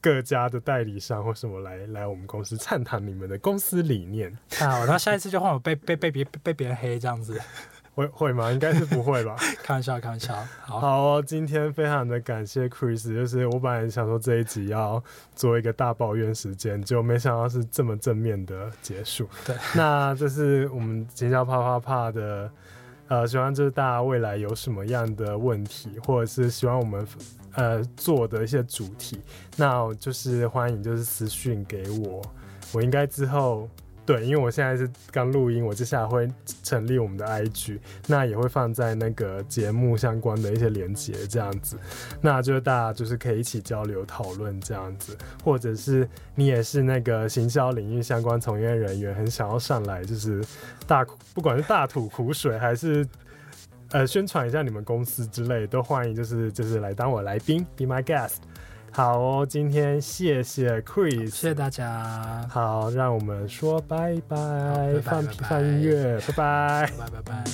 [0.00, 4.36] 各家的代理商或什么来来我们公司畅谈你们的公司理念。
[4.48, 7.40] 太好，然后下一次就换我被被被别被别人黑这样子，
[7.94, 8.52] 会会吗？
[8.52, 9.36] 应该是不会吧？
[9.64, 10.34] 开玩笑，开玩笑。
[10.60, 15.02] 好，好哦，今天非常的感谢 Chris，就是我本来想说这一集要
[15.34, 19.28] 做一个大抱怨时间，就没想到是这么正面的结束。
[19.44, 22.48] 对，那这是我们行销啪啪啪的，
[23.08, 27.04] 呃，希望就是大家未来有什么样的问题，或者是希望我们。
[27.58, 29.20] 呃，做的一些主题，
[29.56, 32.22] 那就是欢迎就是私讯给我，
[32.72, 33.68] 我应该之后
[34.06, 36.30] 对，因为我现在是刚录音，我接下来会
[36.62, 41.76] 成立我们的 IG，那也会放在那个节目相关的一些连接这样子，
[42.20, 50.44] 那就大家就是可以一起交流讨论这样子，或者是你也是那个行销领域相关从业人员，很想要上来就是
[50.86, 51.04] 大
[51.34, 53.04] 不管是大吐苦水还是。
[53.90, 58.36] 呃宣传一下你们公司之类都欢迎就是就是来当我来宾 be my guest
[58.90, 62.46] 好哦今天谢谢 chris 谢谢大家。
[62.48, 64.36] 好让我们说拜拜
[65.02, 67.44] 放放音乐拜拜拜拜。